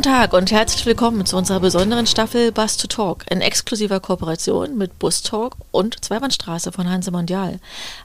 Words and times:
Guten 0.00 0.14
Tag 0.14 0.32
und 0.32 0.50
herzlich 0.50 0.86
willkommen 0.86 1.26
zu 1.26 1.36
unserer 1.36 1.60
besonderen 1.60 2.06
Staffel 2.06 2.52
Bus 2.52 2.78
to 2.78 2.86
Talk 2.86 3.26
in 3.30 3.42
exklusiver 3.42 4.00
Kooperation 4.00 4.78
mit 4.78 4.98
Bus 4.98 5.20
Talk 5.20 5.56
und 5.72 6.02
Zweibahnstraße 6.02 6.72
von 6.72 6.88
Hanse 6.88 7.10
Mondial. 7.10 7.60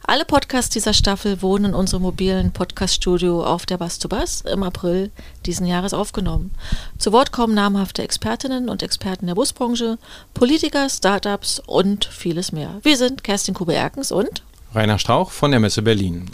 Alle 0.06 0.26
Podcasts 0.26 0.72
dieser 0.72 0.94
Staffel 0.94 1.42
wurden 1.42 1.64
in 1.64 1.74
unserem 1.74 2.04
mobilen 2.04 2.52
Podcaststudio 2.52 3.46
auf 3.46 3.66
der 3.66 3.78
Bus 3.78 3.98
to 3.98 4.10
Bus 4.10 4.42
im 4.42 4.64
April 4.64 5.10
diesen 5.46 5.66
Jahres 5.66 5.94
aufgenommen. 5.94 6.52
Zu 6.98 7.14
Wort 7.14 7.32
kommen 7.32 7.56
namhafte 7.56 8.04
Expertinnen 8.04 8.68
und 8.68 8.84
Experten 8.84 9.28
der 9.28 9.36
Busbranche, 9.36 9.98
Politiker, 10.34 10.90
Startups 10.90 11.62
und 11.66 12.04
vieles 12.04 12.52
mehr. 12.52 12.78
Wir 12.84 12.98
sind 12.98 13.24
Kerstin 13.24 13.54
Kube-Erkens 13.54 14.12
und 14.12 14.44
Rainer 14.74 15.00
Strauch 15.00 15.32
von 15.32 15.52
der 15.52 15.62
Messe 15.62 15.82
Berlin. 15.82 16.30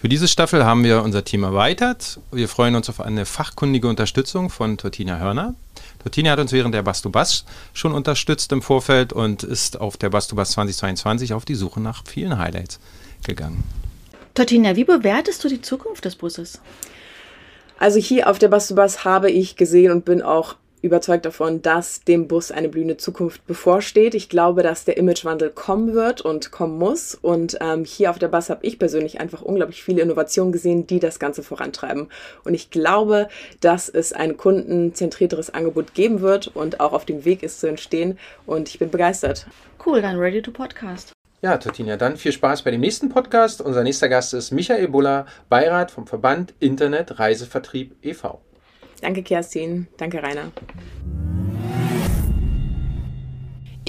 Für 0.00 0.08
diese 0.08 0.28
Staffel 0.28 0.64
haben 0.64 0.84
wir 0.84 1.02
unser 1.02 1.24
Team 1.24 1.42
erweitert. 1.42 2.20
Wir 2.30 2.48
freuen 2.48 2.76
uns 2.76 2.88
auf 2.88 3.00
eine 3.00 3.26
fachkundige 3.26 3.88
Unterstützung 3.88 4.48
von 4.48 4.78
Tortina 4.78 5.18
Hörner. 5.18 5.56
Tortina 6.00 6.30
hat 6.30 6.38
uns 6.38 6.52
während 6.52 6.72
der 6.72 6.82
Bastubas 6.82 7.44
schon 7.72 7.92
unterstützt 7.92 8.52
im 8.52 8.62
Vorfeld 8.62 9.12
und 9.12 9.42
ist 9.42 9.80
auf 9.80 9.96
der 9.96 10.10
Bastubas 10.10 10.52
2022 10.52 11.34
auf 11.34 11.44
die 11.44 11.56
Suche 11.56 11.80
nach 11.80 12.04
vielen 12.06 12.38
Highlights 12.38 12.78
gegangen. 13.26 13.64
Tortina, 14.34 14.76
wie 14.76 14.84
bewertest 14.84 15.42
du 15.42 15.48
die 15.48 15.62
Zukunft 15.62 16.04
des 16.04 16.14
Busses? 16.14 16.60
Also 17.80 17.98
hier 17.98 18.30
auf 18.30 18.38
der 18.38 18.48
Bastubas 18.48 19.04
habe 19.04 19.32
ich 19.32 19.56
gesehen 19.56 19.90
und 19.90 20.04
bin 20.04 20.22
auch 20.22 20.54
überzeugt 20.82 21.24
davon, 21.24 21.62
dass 21.62 22.00
dem 22.00 22.28
Bus 22.28 22.50
eine 22.50 22.68
blühende 22.68 22.96
Zukunft 22.96 23.46
bevorsteht. 23.46 24.14
Ich 24.14 24.28
glaube, 24.28 24.62
dass 24.62 24.84
der 24.84 24.96
Imagewandel 24.96 25.50
kommen 25.50 25.94
wird 25.94 26.20
und 26.20 26.50
kommen 26.50 26.78
muss. 26.78 27.14
Und 27.14 27.58
ähm, 27.60 27.84
hier 27.84 28.10
auf 28.10 28.18
der 28.18 28.28
Bus 28.28 28.50
habe 28.50 28.66
ich 28.66 28.78
persönlich 28.78 29.20
einfach 29.20 29.42
unglaublich 29.42 29.82
viele 29.82 30.02
Innovationen 30.02 30.52
gesehen, 30.52 30.86
die 30.86 31.00
das 31.00 31.18
Ganze 31.18 31.42
vorantreiben. 31.42 32.08
Und 32.44 32.54
ich 32.54 32.70
glaube, 32.70 33.28
dass 33.60 33.88
es 33.88 34.12
ein 34.12 34.36
kundenzentrierteres 34.36 35.50
Angebot 35.50 35.94
geben 35.94 36.20
wird 36.20 36.48
und 36.48 36.80
auch 36.80 36.92
auf 36.92 37.04
dem 37.04 37.24
Weg 37.24 37.42
ist 37.42 37.60
zu 37.60 37.66
entstehen. 37.66 38.18
Und 38.46 38.68
ich 38.68 38.78
bin 38.78 38.90
begeistert. 38.90 39.46
Cool, 39.84 40.02
dann 40.02 40.18
ready 40.18 40.42
to 40.42 40.50
podcast. 40.50 41.12
Ja, 41.40 41.56
Tortina, 41.56 41.96
dann 41.96 42.16
viel 42.16 42.32
Spaß 42.32 42.62
bei 42.62 42.72
dem 42.72 42.80
nächsten 42.80 43.10
Podcast. 43.10 43.60
Unser 43.60 43.84
nächster 43.84 44.08
Gast 44.08 44.34
ist 44.34 44.50
Michael 44.50 44.88
Buller, 44.88 45.26
Beirat 45.48 45.92
vom 45.92 46.08
Verband 46.08 46.52
Internet 46.58 47.20
Reisevertrieb 47.20 47.94
e.V. 48.02 48.40
Danke, 49.00 49.22
Kerstin. 49.22 49.86
Danke, 49.96 50.22
Rainer. 50.22 50.52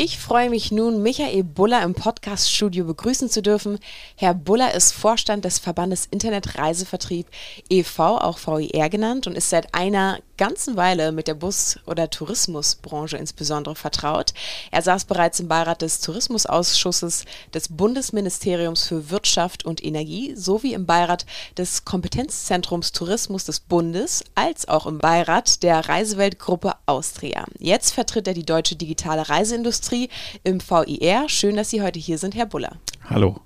Ich 0.02 0.18
freue 0.18 0.50
mich 0.50 0.72
nun, 0.72 1.04
Michael 1.04 1.44
Buller 1.44 1.84
im 1.84 1.94
Podcast-Studio 1.94 2.86
begrüßen 2.86 3.28
zu 3.28 3.42
dürfen. 3.42 3.80
Herr 4.16 4.34
Buller 4.34 4.74
ist 4.74 4.94
Vorstand 4.94 5.44
des 5.44 5.60
Verbandes 5.60 6.06
Internet 6.10 6.58
Reisevertrieb 6.58 7.28
e.V., 7.70 8.18
auch 8.18 8.40
VIR 8.40 8.88
genannt, 8.88 9.28
und 9.28 9.36
ist 9.36 9.50
seit 9.50 9.76
einer 9.76 10.20
ganzen 10.40 10.78
Weile 10.78 11.12
mit 11.12 11.28
der 11.28 11.34
Bus- 11.34 11.80
oder 11.86 12.10
Tourismusbranche 12.10 13.18
insbesondere 13.18 13.76
vertraut. 13.76 14.34
Er 14.72 14.82
saß 14.82 15.04
bereits 15.04 15.42
im 15.42 15.50
Beirat 15.50 15.82
des 15.82 16.00
Tourismusausschusses 16.00 17.26
des 17.54 17.68
Bundesministeriums 17.68 18.88
für 18.88 19.10
Wirtschaft 19.10 19.66
und 19.66 19.84
Energie 19.84 20.34
sowie 20.36 20.74
im 20.74 20.86
Beirat 20.86 21.26
des 21.58 21.84
Kompetenzzentrums 21.84 22.94
Tourismus 22.94 23.44
des 23.44 23.60
Bundes 23.60 24.24
als 24.34 24.68
auch 24.70 24.88
im 24.88 25.00
Beirat 25.00 25.62
der 25.62 25.90
Reiseweltgruppe 25.90 26.72
Austria. 26.86 27.46
Jetzt 27.60 27.92
vertritt 27.92 28.26
er 28.26 28.34
die 28.34 28.46
deutsche 28.46 28.78
digitale 28.78 29.28
Reiseindustrie 29.28 30.10
im 30.46 30.62
VIR. 30.62 31.28
Schön, 31.28 31.58
dass 31.58 31.70
Sie 31.70 31.82
heute 31.82 32.00
hier 32.00 32.18
sind, 32.18 32.34
Herr 32.34 32.46
Buller. 32.46 32.78
Hallo. 33.10 33.42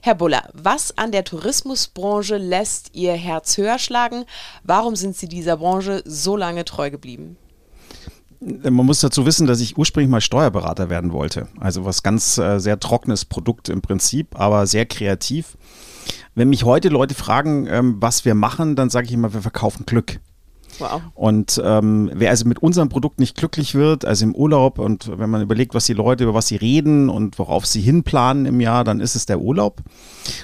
Herr 0.00 0.14
Buller, 0.14 0.48
was 0.52 0.96
an 0.98 1.12
der 1.12 1.24
Tourismusbranche 1.24 2.36
lässt 2.36 2.94
Ihr 2.94 3.14
Herz 3.14 3.56
höher 3.56 3.78
schlagen? 3.78 4.24
Warum 4.64 4.96
sind 4.96 5.16
Sie 5.16 5.28
dieser 5.28 5.56
Branche 5.56 6.02
so 6.04 6.36
lange 6.36 6.64
treu 6.64 6.90
geblieben? 6.90 7.36
Man 8.40 8.86
muss 8.86 9.00
dazu 9.00 9.24
wissen, 9.24 9.46
dass 9.46 9.60
ich 9.60 9.78
ursprünglich 9.78 10.10
mal 10.10 10.20
Steuerberater 10.20 10.90
werden 10.90 11.12
wollte. 11.12 11.46
Also 11.60 11.84
was 11.84 12.02
ganz 12.02 12.38
äh, 12.38 12.58
sehr 12.58 12.80
trockenes 12.80 13.24
Produkt 13.24 13.68
im 13.68 13.82
Prinzip, 13.82 14.38
aber 14.38 14.66
sehr 14.66 14.84
kreativ. 14.84 15.56
Wenn 16.34 16.48
mich 16.48 16.64
heute 16.64 16.88
Leute 16.88 17.14
fragen, 17.14 17.66
ähm, 17.68 17.96
was 18.00 18.24
wir 18.24 18.34
machen, 18.34 18.74
dann 18.74 18.90
sage 18.90 19.06
ich 19.06 19.12
immer, 19.12 19.32
wir 19.32 19.42
verkaufen 19.42 19.86
Glück. 19.86 20.18
Wow. 20.78 21.02
Und 21.14 21.60
ähm, 21.64 22.10
wer 22.14 22.30
also 22.30 22.46
mit 22.46 22.60
unserem 22.60 22.88
Produkt 22.88 23.20
nicht 23.20 23.36
glücklich 23.36 23.74
wird, 23.74 24.04
also 24.04 24.24
im 24.24 24.34
Urlaub 24.34 24.78
und 24.78 25.10
wenn 25.18 25.30
man 25.30 25.42
überlegt, 25.42 25.74
was 25.74 25.86
die 25.86 25.92
Leute, 25.92 26.24
über 26.24 26.34
was 26.34 26.48
sie 26.48 26.56
reden 26.56 27.08
und 27.08 27.38
worauf 27.38 27.66
sie 27.66 27.80
hinplanen 27.80 28.46
im 28.46 28.60
Jahr, 28.60 28.84
dann 28.84 29.00
ist 29.00 29.14
es 29.14 29.26
der 29.26 29.40
Urlaub. 29.40 29.82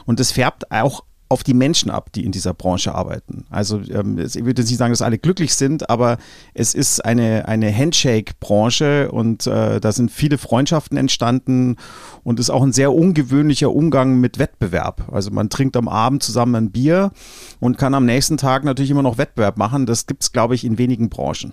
Und 0.06 0.21
es 0.21 0.33
färbt 0.33 0.71
auch 0.71 1.05
auf 1.28 1.44
die 1.44 1.55
Menschen 1.55 1.91
ab, 1.91 2.12
die 2.12 2.25
in 2.25 2.33
dieser 2.33 2.55
Branche 2.55 2.94
arbeiten. 2.94 3.44
Also 3.50 3.81
ähm, 3.91 4.19
ich 4.19 4.44
würde 4.44 4.62
nicht 4.62 4.77
sagen, 4.77 4.93
dass 4.93 5.03
alle 5.03 5.19
glücklich 5.19 5.55
sind, 5.55 5.91
aber 5.91 6.19
es 6.55 6.75
ist 6.75 7.05
eine, 7.05 7.47
eine 7.47 7.75
Handshake-Branche 7.75 9.11
und 9.11 9.47
äh, 9.47 9.81
da 9.81 9.93
sind 9.93 10.11
viele 10.11 10.38
Freundschaften 10.38 10.97
entstanden 10.97 11.77
und 12.25 12.41
ist 12.41 12.50
auch 12.50 12.62
ein 12.62 12.72
sehr 12.72 12.94
ungewöhnlicher 12.94 13.71
Umgang 13.71 14.21
mit 14.21 14.38
Wettbewerb. 14.38 15.09
Also 15.12 15.31
man 15.31 15.50
trinkt 15.50 15.77
am 15.77 15.88
Abend 15.88 16.22
zusammen 16.22 16.55
ein 16.55 16.71
Bier 16.71 17.12
und 17.61 17.77
kann 17.77 17.94
am 17.94 18.06
nächsten 18.06 18.38
Tag 18.38 18.65
natürlich 18.65 18.91
immer 18.91 19.03
noch 19.03 19.19
Wettbewerb 19.19 19.59
machen. 19.59 19.84
Das 19.84 20.06
gibt 20.06 20.22
es, 20.22 20.33
glaube 20.33 20.55
ich, 20.55 20.65
in 20.65 20.78
wenigen 20.78 21.11
Branchen. 21.11 21.53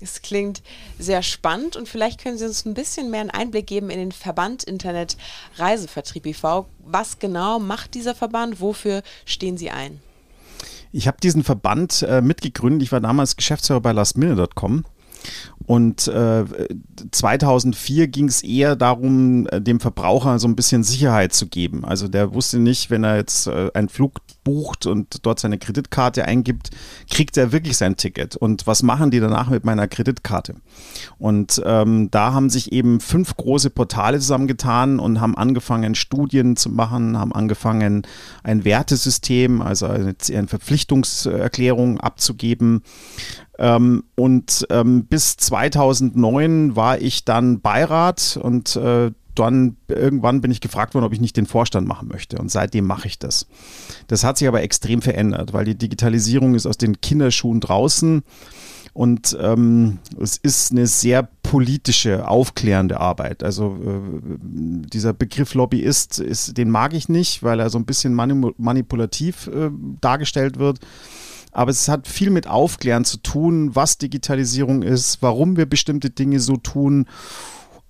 Es 0.00 0.20
klingt 0.20 0.62
sehr 0.98 1.22
spannend 1.22 1.76
und 1.76 1.88
vielleicht 1.88 2.22
können 2.22 2.36
Sie 2.36 2.44
uns 2.44 2.64
ein 2.66 2.74
bisschen 2.74 3.10
mehr 3.10 3.22
einen 3.22 3.30
Einblick 3.30 3.66
geben 3.66 3.88
in 3.88 3.98
den 3.98 4.12
Verband 4.12 4.62
Internet 4.64 5.16
Reisevertrieb 5.56 6.26
e.V. 6.26 6.66
Was 6.84 7.18
genau 7.18 7.58
macht 7.58 7.94
dieser 7.94 8.14
Verband? 8.14 8.60
Wofür 8.60 9.02
stehen 9.24 9.56
Sie 9.56 9.70
ein? 9.70 10.00
Ich 10.92 11.06
habe 11.08 11.18
diesen 11.22 11.44
Verband 11.44 12.02
äh, 12.02 12.20
mitgegründet. 12.20 12.82
Ich 12.82 12.92
war 12.92 13.00
damals 13.00 13.36
Geschäftsführer 13.36 13.80
bei 13.80 13.92
lastminute.com 13.92 14.84
und 15.66 16.06
äh, 16.06 16.44
2004 17.10 18.06
ging 18.06 18.28
es 18.28 18.42
eher 18.42 18.76
darum, 18.76 19.48
äh, 19.48 19.60
dem 19.60 19.80
Verbraucher 19.80 20.38
so 20.38 20.46
ein 20.46 20.54
bisschen 20.54 20.84
Sicherheit 20.84 21.32
zu 21.32 21.48
geben. 21.48 21.84
Also 21.84 22.06
der 22.06 22.34
wusste 22.34 22.60
nicht, 22.60 22.88
wenn 22.90 23.02
er 23.02 23.16
jetzt 23.16 23.48
äh, 23.48 23.70
einen 23.74 23.88
Flug 23.88 24.20
bucht 24.44 24.86
und 24.86 25.26
dort 25.26 25.40
seine 25.40 25.58
Kreditkarte 25.58 26.24
eingibt, 26.24 26.70
kriegt 27.10 27.36
er 27.36 27.50
wirklich 27.50 27.76
sein 27.76 27.96
Ticket. 27.96 28.36
Und 28.36 28.68
was 28.68 28.84
machen 28.84 29.10
die 29.10 29.18
danach 29.18 29.50
mit 29.50 29.64
meiner 29.64 29.88
Kreditkarte? 29.88 30.54
Und 31.18 31.60
ähm, 31.66 32.12
da 32.12 32.32
haben 32.32 32.48
sich 32.48 32.70
eben 32.70 33.00
fünf 33.00 33.36
große 33.36 33.70
Portale 33.70 34.20
zusammengetan 34.20 35.00
und 35.00 35.20
haben 35.20 35.36
angefangen, 35.36 35.96
Studien 35.96 36.54
zu 36.54 36.70
machen, 36.70 37.18
haben 37.18 37.32
angefangen, 37.32 38.06
ein 38.44 38.64
Wertesystem, 38.64 39.62
also 39.62 39.86
eine, 39.86 40.14
eine 40.32 40.46
Verpflichtungserklärung 40.46 41.98
abzugeben. 42.00 42.82
Ähm, 43.58 44.04
und 44.14 44.66
ähm, 44.70 45.04
bis 45.06 45.36
2009 45.36 46.76
war 46.76 47.00
ich 47.00 47.24
dann 47.24 47.60
Beirat 47.60 48.38
und 48.42 48.76
äh, 48.76 49.12
dann 49.34 49.76
irgendwann 49.88 50.40
bin 50.40 50.50
ich 50.50 50.60
gefragt 50.60 50.94
worden, 50.94 51.04
ob 51.04 51.12
ich 51.12 51.20
nicht 51.20 51.36
den 51.36 51.46
Vorstand 51.46 51.86
machen 51.86 52.08
möchte. 52.08 52.38
Und 52.38 52.50
seitdem 52.50 52.86
mache 52.86 53.06
ich 53.06 53.18
das. 53.18 53.46
Das 54.06 54.24
hat 54.24 54.38
sich 54.38 54.48
aber 54.48 54.62
extrem 54.62 55.02
verändert, 55.02 55.52
weil 55.52 55.64
die 55.64 55.76
Digitalisierung 55.76 56.54
ist 56.54 56.66
aus 56.66 56.78
den 56.78 57.00
Kinderschuhen 57.00 57.60
draußen. 57.60 58.22
Und 58.94 59.36
ähm, 59.38 59.98
es 60.18 60.38
ist 60.38 60.72
eine 60.72 60.86
sehr 60.86 61.28
politische, 61.42 62.26
aufklärende 62.26 62.98
Arbeit. 62.98 63.42
Also 63.42 63.76
äh, 63.84 64.00
dieser 64.40 65.12
Begriff 65.12 65.52
Lobbyist, 65.52 66.18
ist, 66.18 66.56
den 66.56 66.70
mag 66.70 66.94
ich 66.94 67.10
nicht, 67.10 67.42
weil 67.42 67.60
er 67.60 67.68
so 67.68 67.78
ein 67.78 67.84
bisschen 67.84 68.14
manipulativ 68.14 69.48
äh, 69.48 69.70
dargestellt 70.00 70.58
wird. 70.58 70.78
Aber 71.56 71.70
es 71.70 71.88
hat 71.88 72.06
viel 72.06 72.28
mit 72.28 72.46
Aufklären 72.46 73.06
zu 73.06 73.16
tun, 73.16 73.74
was 73.74 73.96
Digitalisierung 73.96 74.82
ist, 74.82 75.22
warum 75.22 75.56
wir 75.56 75.64
bestimmte 75.64 76.10
Dinge 76.10 76.38
so 76.38 76.58
tun. 76.58 77.06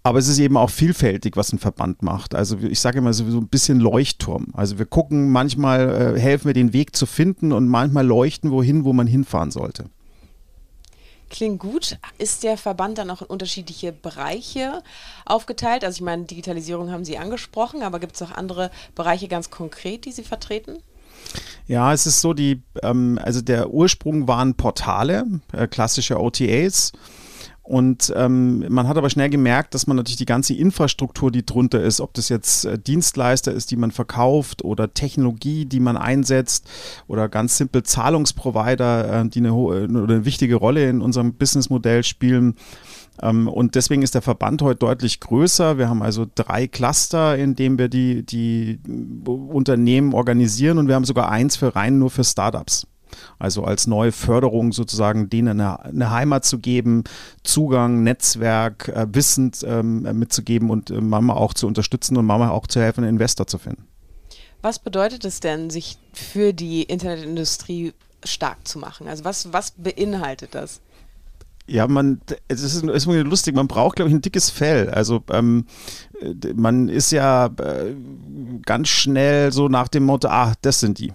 Aber 0.04 0.20
es 0.20 0.28
ist 0.28 0.38
eben 0.38 0.56
auch 0.56 0.70
vielfältig, 0.70 1.36
was 1.36 1.52
ein 1.52 1.58
Verband 1.58 2.00
macht. 2.00 2.36
Also 2.36 2.58
ich 2.58 2.78
sage 2.78 2.98
immer 2.98 3.12
so, 3.12 3.24
ein 3.24 3.48
bisschen 3.48 3.80
Leuchtturm. 3.80 4.52
Also 4.52 4.78
wir 4.78 4.86
gucken, 4.86 5.32
manchmal 5.32 6.14
äh, 6.14 6.20
helfen 6.20 6.46
wir 6.46 6.54
den 6.54 6.72
Weg 6.72 6.94
zu 6.94 7.06
finden 7.06 7.50
und 7.50 7.66
manchmal 7.66 8.06
leuchten 8.06 8.52
wohin, 8.52 8.84
wo 8.84 8.92
man 8.92 9.08
hinfahren 9.08 9.50
sollte. 9.50 9.86
Klingt 11.28 11.58
gut. 11.58 11.98
Ist 12.18 12.44
der 12.44 12.56
Verband 12.56 12.98
dann 12.98 13.10
auch 13.10 13.22
in 13.22 13.26
unterschiedliche 13.26 13.90
Bereiche 13.90 14.84
aufgeteilt? 15.24 15.82
Also 15.82 15.96
ich 15.96 16.02
meine, 16.02 16.22
Digitalisierung 16.22 16.92
haben 16.92 17.04
Sie 17.04 17.18
angesprochen, 17.18 17.82
aber 17.82 17.98
gibt 17.98 18.14
es 18.14 18.22
auch 18.22 18.30
andere 18.30 18.70
Bereiche 18.94 19.26
ganz 19.26 19.50
konkret, 19.50 20.04
die 20.04 20.12
Sie 20.12 20.22
vertreten? 20.22 20.78
Ja, 21.66 21.92
es 21.92 22.06
ist 22.06 22.20
so, 22.20 22.32
die, 22.32 22.62
ähm, 22.82 23.18
also 23.22 23.40
der 23.40 23.70
Ursprung 23.70 24.28
waren 24.28 24.54
Portale, 24.54 25.24
äh, 25.52 25.66
klassische 25.66 26.20
OTAs. 26.20 26.92
Und 27.66 28.12
ähm, 28.16 28.64
man 28.68 28.86
hat 28.86 28.96
aber 28.96 29.10
schnell 29.10 29.28
gemerkt, 29.28 29.74
dass 29.74 29.88
man 29.88 29.96
natürlich 29.96 30.18
die 30.18 30.24
ganze 30.24 30.54
Infrastruktur, 30.54 31.32
die 31.32 31.44
drunter 31.44 31.82
ist, 31.82 32.00
ob 32.00 32.14
das 32.14 32.28
jetzt 32.28 32.64
äh, 32.64 32.78
Dienstleister 32.78 33.52
ist, 33.52 33.72
die 33.72 33.76
man 33.76 33.90
verkauft 33.90 34.62
oder 34.62 34.94
Technologie, 34.94 35.64
die 35.64 35.80
man 35.80 35.96
einsetzt 35.96 36.68
oder 37.08 37.28
ganz 37.28 37.56
simpel 37.56 37.82
Zahlungsprovider, 37.82 39.22
äh, 39.22 39.28
die 39.28 39.40
eine, 39.40 39.48
äh, 39.48 39.84
eine 39.84 40.24
wichtige 40.24 40.54
Rolle 40.54 40.88
in 40.88 41.00
unserem 41.00 41.34
Businessmodell 41.34 42.04
spielen, 42.04 42.54
und 43.22 43.74
deswegen 43.74 44.02
ist 44.02 44.14
der 44.14 44.22
Verband 44.22 44.62
heute 44.62 44.78
deutlich 44.80 45.20
größer. 45.20 45.78
Wir 45.78 45.88
haben 45.88 46.02
also 46.02 46.26
drei 46.34 46.66
Cluster, 46.66 47.36
in 47.36 47.54
denen 47.56 47.78
wir 47.78 47.88
die, 47.88 48.24
die 48.24 48.78
Unternehmen 49.26 50.12
organisieren 50.12 50.78
und 50.78 50.88
wir 50.88 50.94
haben 50.94 51.04
sogar 51.04 51.30
eins 51.30 51.56
für 51.56 51.74
rein 51.74 51.98
nur 51.98 52.10
für 52.10 52.24
Startups. 52.24 52.86
Also 53.38 53.64
als 53.64 53.86
neue 53.86 54.12
Förderung 54.12 54.72
sozusagen 54.72 55.30
denen 55.30 55.60
eine, 55.60 55.82
eine 55.84 56.10
Heimat 56.10 56.44
zu 56.44 56.58
geben, 56.58 57.04
Zugang, 57.42 58.02
Netzwerk, 58.02 58.88
äh, 58.88 59.06
Wissend 59.12 59.64
ähm, 59.66 60.02
mitzugeben 60.18 60.70
und 60.70 60.90
äh, 60.90 61.00
Mama 61.00 61.34
auch 61.34 61.54
zu 61.54 61.66
unterstützen 61.66 62.16
und 62.16 62.26
Mama 62.26 62.50
auch 62.50 62.66
zu 62.66 62.80
helfen, 62.80 63.04
einen 63.04 63.14
Investor 63.14 63.46
zu 63.46 63.58
finden. 63.58 63.86
Was 64.62 64.78
bedeutet 64.78 65.24
es 65.24 65.40
denn, 65.40 65.70
sich 65.70 65.98
für 66.12 66.52
die 66.52 66.82
Internetindustrie 66.82 67.92
stark 68.24 68.66
zu 68.66 68.78
machen? 68.78 69.06
Also 69.06 69.24
was, 69.24 69.52
was 69.52 69.70
beinhaltet 69.72 70.54
das? 70.54 70.80
Ja, 71.68 71.88
man, 71.88 72.20
es 72.48 72.62
ist, 72.62 72.84
ist 72.84 73.06
lustig, 73.06 73.54
man 73.54 73.66
braucht, 73.66 73.96
glaube 73.96 74.08
ich, 74.08 74.14
ein 74.14 74.22
dickes 74.22 74.50
Fell. 74.50 74.88
Also 74.90 75.22
ähm, 75.32 75.64
man 76.54 76.88
ist 76.88 77.10
ja 77.10 77.46
äh, 77.46 77.94
ganz 78.64 78.88
schnell 78.88 79.52
so 79.52 79.68
nach 79.68 79.88
dem 79.88 80.04
Motto, 80.04 80.28
ah, 80.28 80.54
das 80.62 80.80
sind 80.80 80.98
die. 80.98 81.12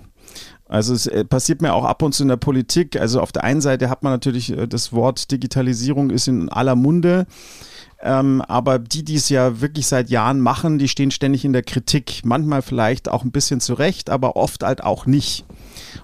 Also 0.71 0.93
es 0.93 1.05
äh, 1.05 1.25
passiert 1.25 1.61
mir 1.61 1.73
auch 1.73 1.83
ab 1.83 2.01
und 2.01 2.13
zu 2.13 2.23
in 2.23 2.29
der 2.29 2.37
Politik. 2.37 2.99
Also 2.99 3.19
auf 3.19 3.33
der 3.33 3.43
einen 3.43 3.59
Seite 3.59 3.89
hat 3.89 4.03
man 4.03 4.13
natürlich 4.13 4.57
äh, 4.57 4.67
das 4.67 4.93
Wort 4.93 5.29
Digitalisierung 5.31 6.09
ist 6.09 6.27
in 6.27 6.47
aller 6.49 6.75
Munde. 6.75 7.27
Ähm, 8.01 8.41
aber 8.41 8.79
die, 8.79 9.03
die 9.03 9.15
es 9.15 9.29
ja 9.29 9.61
wirklich 9.61 9.85
seit 9.85 10.09
Jahren 10.09 10.39
machen, 10.39 10.79
die 10.79 10.87
stehen 10.87 11.11
ständig 11.11 11.45
in 11.45 11.53
der 11.53 11.63
Kritik. 11.63 12.21
Manchmal 12.23 12.61
vielleicht 12.61 13.09
auch 13.09 13.23
ein 13.23 13.31
bisschen 13.31 13.59
zurecht, 13.59 14.09
aber 14.09 14.37
oft 14.37 14.63
halt 14.63 14.83
auch 14.83 15.05
nicht. 15.05 15.45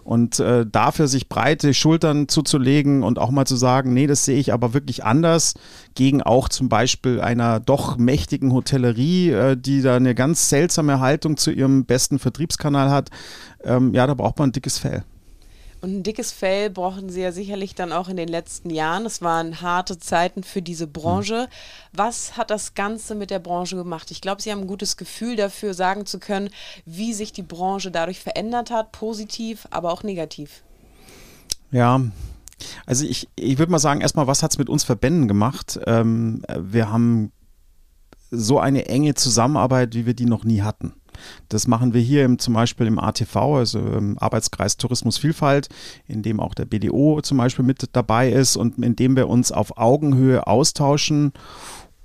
Und 0.03 0.39
äh, 0.39 0.65
dafür 0.65 1.07
sich 1.07 1.29
breite 1.29 1.73
Schultern 1.73 2.27
zuzulegen 2.27 3.03
und 3.03 3.19
auch 3.19 3.31
mal 3.31 3.45
zu 3.45 3.55
sagen, 3.55 3.93
nee, 3.93 4.07
das 4.07 4.25
sehe 4.25 4.39
ich 4.39 4.53
aber 4.53 4.73
wirklich 4.73 5.03
anders, 5.03 5.53
gegen 5.95 6.21
auch 6.21 6.49
zum 6.49 6.69
Beispiel 6.69 7.21
einer 7.21 7.59
doch 7.59 7.97
mächtigen 7.97 8.53
Hotellerie, 8.53 9.31
äh, 9.31 9.57
die 9.57 9.81
da 9.81 9.95
eine 9.95 10.15
ganz 10.15 10.49
seltsame 10.49 10.99
Haltung 10.99 11.37
zu 11.37 11.51
ihrem 11.51 11.85
besten 11.85 12.19
Vertriebskanal 12.19 12.89
hat, 12.89 13.09
ähm, 13.63 13.93
ja, 13.93 14.07
da 14.07 14.13
braucht 14.13 14.39
man 14.39 14.49
ein 14.49 14.53
dickes 14.53 14.77
Fell. 14.77 15.03
Und 15.79 15.97
ein 15.97 16.03
dickes 16.03 16.31
Fell 16.31 16.71
brauchen 16.71 17.09
sie 17.09 17.21
ja 17.21 17.31
sicherlich 17.31 17.75
dann 17.75 17.91
auch 17.91 18.09
in 18.09 18.17
den 18.17 18.27
letzten 18.27 18.71
Jahren. 18.71 19.05
Es 19.05 19.21
waren 19.21 19.61
harte 19.61 19.99
Zeiten 19.99 20.43
für 20.43 20.63
diese 20.63 20.87
Branche. 20.87 21.47
Was 21.93 22.35
hat 22.35 22.49
das 22.49 22.73
Ganze 22.73 23.13
mit 23.13 23.29
der 23.29 23.39
Branche 23.39 23.75
gemacht? 23.75 24.09
Ich 24.09 24.21
glaube, 24.21 24.41
Sie 24.41 24.51
haben 24.51 24.61
ein 24.61 24.67
gutes 24.67 24.97
Gefühl 24.97 25.35
dafür, 25.35 25.75
sagen 25.75 26.07
zu 26.07 26.19
können, 26.19 26.49
wie 26.85 27.13
sich 27.13 27.31
die 27.31 27.43
Branche 27.43 27.91
dadurch 27.91 28.19
verändert 28.19 28.71
hat, 28.71 28.91
positiv, 28.91 29.67
aber 29.69 29.93
auch 29.93 30.01
negativ. 30.01 30.63
Ja, 31.69 32.01
also 32.87 33.05
ich, 33.05 33.27
ich 33.35 33.59
würde 33.59 33.71
mal 33.71 33.79
sagen, 33.79 34.01
erstmal, 34.01 34.25
was 34.25 34.41
hat 34.41 34.51
es 34.51 34.57
mit 34.57 34.69
uns 34.69 34.83
Verbänden 34.83 35.27
gemacht? 35.27 35.79
Ähm, 35.85 36.43
wir 36.57 36.89
haben 36.89 37.31
so 38.31 38.59
eine 38.59 38.87
enge 38.87 39.13
Zusammenarbeit, 39.13 39.93
wie 39.93 40.05
wir 40.05 40.15
die 40.15 40.25
noch 40.25 40.43
nie 40.43 40.61
hatten. 40.61 40.93
Das 41.49 41.67
machen 41.67 41.93
wir 41.93 42.01
hier 42.01 42.25
im, 42.25 42.39
zum 42.39 42.53
Beispiel 42.53 42.87
im 42.87 42.99
ATV, 42.99 43.35
also 43.35 43.79
im 43.79 44.17
Arbeitskreis 44.17 44.77
Tourismus 44.77 45.17
Vielfalt, 45.17 45.69
in 46.07 46.21
dem 46.21 46.39
auch 46.39 46.53
der 46.53 46.65
BDO 46.65 47.21
zum 47.21 47.37
Beispiel 47.37 47.65
mit 47.65 47.89
dabei 47.93 48.31
ist 48.31 48.55
und 48.57 48.77
in 48.79 48.95
dem 48.95 49.15
wir 49.15 49.29
uns 49.29 49.51
auf 49.51 49.77
Augenhöhe 49.77 50.47
austauschen 50.47 51.33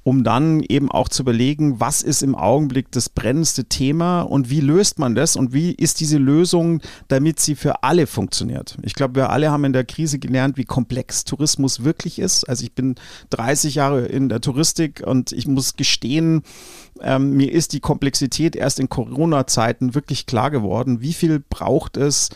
um 0.05 0.25
dann 0.25 0.61
eben 0.61 0.91
auch 0.91 1.09
zu 1.09 1.23
überlegen, 1.23 1.79
was 1.79 2.03
ist 2.03 2.23
im 2.23 2.35
Augenblick 2.35 2.91
das 2.91 3.09
brennendste 3.09 3.67
Thema 3.67 4.23
und 4.23 4.51
wie 4.51 4.61
löst 4.61 4.99
man 4.99 5.15
das 5.15 5.37
und 5.37 5.53
wie 5.53 5.73
ist 5.73 6.01
diese 6.01 6.19
Lösung, 6.19 6.81
damit 7.09 7.39
sie 7.39 7.55
für 7.55 7.85
alle 7.85 8.07
funktioniert. 8.07 8.77
Ich 8.83 8.95
glaube, 8.95 9.15
wir 9.15 9.31
alle 9.31 9.51
haben 9.51 9.65
in 9.65 9.73
der 9.73 9.85
Krise 9.85 10.19
gelernt, 10.19 10.57
wie 10.57 10.65
komplex 10.65 11.25
Tourismus 11.25 11.85
wirklich 11.85 12.19
ist. 12.19 12.49
Also 12.49 12.65
ich 12.65 12.73
bin 12.73 12.97
30 13.31 13.77
Jahre 13.77 14.07
in 14.07 14.29
der 14.29 14.41
Touristik 14.41 15.03
und 15.07 15.33
ich 15.33 15.47
muss 15.47 15.77
gestehen, 15.77 16.43
ähm, 17.01 17.37
mir 17.37 17.53
ist 17.53 17.73
die 17.73 17.81
Komplexität 17.81 18.57
erst 18.57 18.81
in 18.81 18.89
Corona-Zeiten 18.89 19.95
wirklich 19.95 20.27
klar 20.27 20.51
geworden. 20.51 21.01
Wie 21.01 21.13
viel 21.13 21.43
braucht 21.49 21.97
es, 21.97 22.31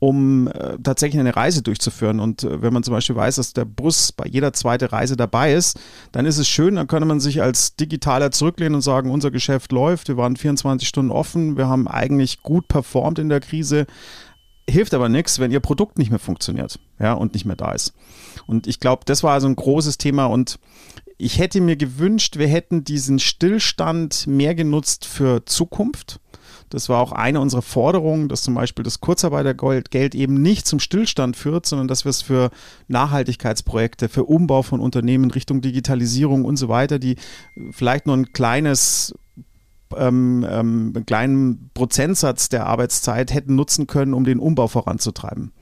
um 0.00 0.48
äh, 0.48 0.78
tatsächlich 0.82 1.20
eine 1.20 1.36
Reise 1.36 1.62
durchzuführen. 1.62 2.20
Und 2.20 2.42
äh, 2.42 2.62
wenn 2.62 2.72
man 2.72 2.82
zum 2.82 2.94
Beispiel 2.94 3.14
weiß, 3.14 3.36
dass 3.36 3.52
der 3.52 3.66
Bus 3.66 4.12
bei 4.12 4.26
jeder 4.26 4.52
zweiten 4.54 4.86
Reise 4.86 5.16
dabei 5.16 5.52
ist, 5.52 5.78
dann 6.10 6.24
ist 6.26 6.38
es 6.38 6.48
schön, 6.48 6.76
dann 6.76 6.86
könnte 6.86 7.06
man 7.06 7.20
sich 7.20 7.42
als 7.42 7.76
Digitaler 7.76 8.32
zurücklehnen 8.32 8.74
und 8.74 8.80
sagen, 8.80 9.10
unser 9.10 9.30
Geschäft 9.30 9.72
läuft, 9.72 10.08
wir 10.08 10.16
waren 10.16 10.36
24 10.36 10.88
Stunden 10.88 11.12
offen, 11.12 11.58
wir 11.58 11.68
haben 11.68 11.86
eigentlich 11.86 12.42
gut 12.42 12.66
performt 12.66 13.18
in 13.18 13.28
der 13.28 13.40
Krise. 13.40 13.86
Hilft 14.68 14.94
aber 14.94 15.10
nichts, 15.10 15.38
wenn 15.38 15.50
ihr 15.50 15.60
Produkt 15.60 15.98
nicht 15.98 16.10
mehr 16.10 16.18
funktioniert 16.18 16.78
ja, 16.98 17.12
und 17.12 17.34
nicht 17.34 17.44
mehr 17.44 17.56
da 17.56 17.72
ist. 17.72 17.92
Und 18.46 18.66
ich 18.66 18.80
glaube, 18.80 19.02
das 19.04 19.22
war 19.22 19.34
also 19.34 19.48
ein 19.48 19.56
großes 19.56 19.98
Thema 19.98 20.26
und 20.26 20.58
ich 21.18 21.38
hätte 21.38 21.60
mir 21.60 21.76
gewünscht, 21.76 22.38
wir 22.38 22.48
hätten 22.48 22.84
diesen 22.84 23.18
Stillstand 23.18 24.26
mehr 24.26 24.54
genutzt 24.54 25.04
für 25.04 25.44
Zukunft 25.44 26.20
das 26.70 26.88
war 26.88 27.00
auch 27.00 27.12
eine 27.12 27.40
unserer 27.40 27.62
Forderungen, 27.62 28.28
dass 28.28 28.42
zum 28.42 28.54
Beispiel 28.54 28.84
das 28.84 29.00
Kurzarbeitergeld 29.00 30.14
eben 30.14 30.40
nicht 30.40 30.66
zum 30.66 30.80
Stillstand 30.80 31.36
führt, 31.36 31.66
sondern 31.66 31.88
dass 31.88 32.04
wir 32.04 32.10
es 32.10 32.22
für 32.22 32.50
Nachhaltigkeitsprojekte, 32.88 34.08
für 34.08 34.24
Umbau 34.24 34.62
von 34.62 34.80
Unternehmen 34.80 35.30
Richtung 35.30 35.60
Digitalisierung 35.60 36.44
und 36.44 36.56
so 36.56 36.68
weiter, 36.68 36.98
die 36.98 37.16
vielleicht 37.72 38.06
nur 38.06 38.16
ein 38.16 38.32
kleines 38.32 39.14
ähm, 39.96 40.46
ähm, 40.48 40.92
einen 40.94 41.06
kleinen 41.06 41.70
Prozentsatz 41.74 42.48
der 42.48 42.66
Arbeitszeit 42.66 43.34
hätten 43.34 43.56
nutzen 43.56 43.86
können, 43.86 44.14
um 44.14 44.24
den 44.24 44.38
Umbau 44.38 44.68
voranzutreiben. 44.68 45.52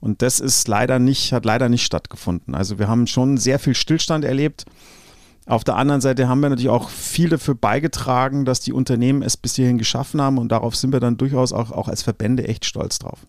Und 0.00 0.22
das 0.22 0.40
ist 0.40 0.68
leider 0.68 0.98
nicht, 0.98 1.32
hat 1.32 1.44
leider 1.44 1.68
nicht 1.68 1.84
stattgefunden. 1.84 2.54
Also 2.54 2.78
wir 2.78 2.88
haben 2.88 3.06
schon 3.06 3.36
sehr 3.36 3.58
viel 3.58 3.74
Stillstand 3.74 4.24
erlebt. 4.24 4.64
Auf 5.46 5.62
der 5.62 5.76
anderen 5.76 6.00
Seite 6.00 6.28
haben 6.28 6.40
wir 6.40 6.48
natürlich 6.48 6.70
auch 6.70 6.90
viel 6.90 7.28
dafür 7.28 7.54
beigetragen, 7.54 8.44
dass 8.44 8.60
die 8.60 8.72
Unternehmen 8.72 9.22
es 9.22 9.36
bis 9.36 9.54
hierhin 9.54 9.78
geschaffen 9.78 10.20
haben 10.20 10.38
und 10.38 10.50
darauf 10.50 10.74
sind 10.74 10.92
wir 10.92 10.98
dann 10.98 11.16
durchaus 11.16 11.52
auch, 11.52 11.70
auch 11.70 11.86
als 11.86 12.02
Verbände 12.02 12.48
echt 12.48 12.64
stolz 12.64 12.98
drauf. 12.98 13.20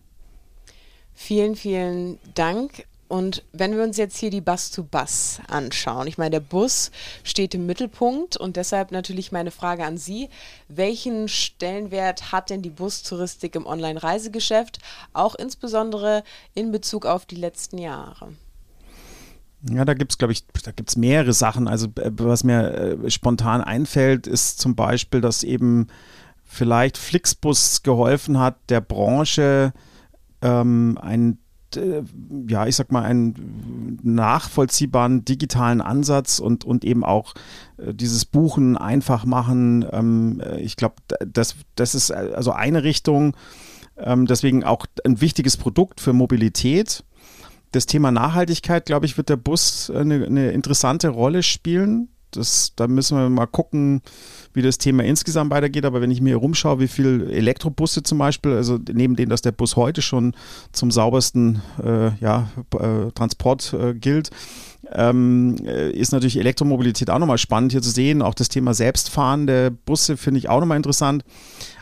Vielen, 1.14 1.54
vielen 1.54 2.18
Dank. 2.34 2.86
Und 3.06 3.44
wenn 3.52 3.74
wir 3.74 3.84
uns 3.84 3.96
jetzt 3.96 4.18
hier 4.18 4.30
die 4.30 4.40
Bus-to-Bus 4.40 5.40
anschauen, 5.48 6.08
ich 6.08 6.18
meine, 6.18 6.30
der 6.30 6.40
Bus 6.40 6.90
steht 7.22 7.54
im 7.54 7.66
Mittelpunkt 7.66 8.36
und 8.36 8.56
deshalb 8.56 8.92
natürlich 8.92 9.32
meine 9.32 9.50
Frage 9.50 9.84
an 9.84 9.96
Sie. 9.96 10.28
Welchen 10.68 11.28
Stellenwert 11.28 12.32
hat 12.32 12.50
denn 12.50 12.62
die 12.62 12.70
Bustouristik 12.70 13.54
im 13.54 13.66
Online-Reisegeschäft, 13.66 14.78
auch 15.14 15.36
insbesondere 15.36 16.22
in 16.54 16.70
Bezug 16.70 17.06
auf 17.06 17.24
die 17.24 17.36
letzten 17.36 17.78
Jahre? 17.78 18.32
Ja, 19.62 19.84
da 19.84 19.94
gibt 19.94 20.12
es, 20.12 20.18
glaube 20.18 20.32
ich, 20.32 20.46
da 20.46 20.70
gibt 20.70 20.90
es 20.90 20.96
mehrere 20.96 21.32
Sachen. 21.32 21.68
Also 21.68 21.88
äh, 21.96 22.10
was 22.18 22.44
mir 22.44 22.72
äh, 23.04 23.10
spontan 23.10 23.60
einfällt, 23.60 24.26
ist 24.26 24.60
zum 24.60 24.76
Beispiel, 24.76 25.20
dass 25.20 25.42
eben 25.42 25.88
vielleicht 26.44 26.96
Flixbus 26.96 27.82
geholfen 27.82 28.38
hat, 28.38 28.56
der 28.70 28.80
Branche 28.80 29.72
ähm, 30.42 30.98
ein 31.00 31.38
äh, 31.76 32.02
ja, 32.48 32.66
ich 32.66 32.76
sag 32.76 32.92
mal, 32.92 33.02
einen 33.02 33.98
nachvollziehbaren 34.02 35.24
digitalen 35.24 35.80
Ansatz 35.80 36.38
und, 36.38 36.64
und 36.64 36.84
eben 36.84 37.04
auch 37.04 37.34
äh, 37.76 37.92
dieses 37.92 38.24
Buchen 38.24 38.76
einfach 38.76 39.24
machen. 39.24 39.84
Ähm, 39.90 40.40
äh, 40.40 40.60
ich 40.60 40.76
glaube, 40.76 40.96
das, 41.26 41.56
das 41.74 41.94
ist 41.94 42.10
also 42.10 42.52
eine 42.52 42.84
Richtung. 42.84 43.36
Ähm, 43.98 44.26
deswegen 44.26 44.64
auch 44.64 44.86
ein 45.04 45.20
wichtiges 45.20 45.56
Produkt 45.56 46.00
für 46.00 46.12
Mobilität 46.12 47.04
das 47.72 47.86
Thema 47.86 48.10
Nachhaltigkeit, 48.10 48.86
glaube 48.86 49.06
ich, 49.06 49.16
wird 49.16 49.28
der 49.28 49.36
Bus 49.36 49.90
eine, 49.90 50.26
eine 50.26 50.50
interessante 50.52 51.08
Rolle 51.08 51.42
spielen. 51.42 52.08
Das, 52.30 52.72
da 52.76 52.88
müssen 52.88 53.16
wir 53.16 53.28
mal 53.30 53.46
gucken, 53.46 54.02
wie 54.52 54.60
das 54.60 54.76
Thema 54.76 55.02
insgesamt 55.02 55.50
weitergeht. 55.50 55.86
Aber 55.86 56.00
wenn 56.00 56.10
ich 56.10 56.20
mir 56.20 56.36
rumschaue, 56.36 56.80
wie 56.80 56.88
viele 56.88 57.30
Elektrobusse 57.32 58.02
zum 58.02 58.18
Beispiel, 58.18 58.52
also 58.52 58.78
neben 58.92 59.16
denen, 59.16 59.30
dass 59.30 59.40
der 59.40 59.52
Bus 59.52 59.76
heute 59.76 60.02
schon 60.02 60.34
zum 60.72 60.90
saubersten 60.90 61.62
äh, 61.82 62.14
ja, 62.20 62.50
äh, 62.74 63.10
Transport 63.12 63.72
äh, 63.72 63.94
gilt, 63.94 64.30
ähm, 64.92 65.56
äh, 65.64 65.90
ist 65.90 66.12
natürlich 66.12 66.38
Elektromobilität 66.38 67.10
auch 67.10 67.18
nochmal 67.18 67.38
spannend 67.38 67.72
hier 67.72 67.82
zu 67.82 67.90
sehen. 67.90 68.22
Auch 68.22 68.34
das 68.34 68.48
Thema 68.48 68.74
selbstfahrende 68.74 69.70
Busse 69.70 70.16
finde 70.16 70.38
ich 70.38 70.48
auch 70.48 70.60
nochmal 70.60 70.76
interessant. 70.76 71.24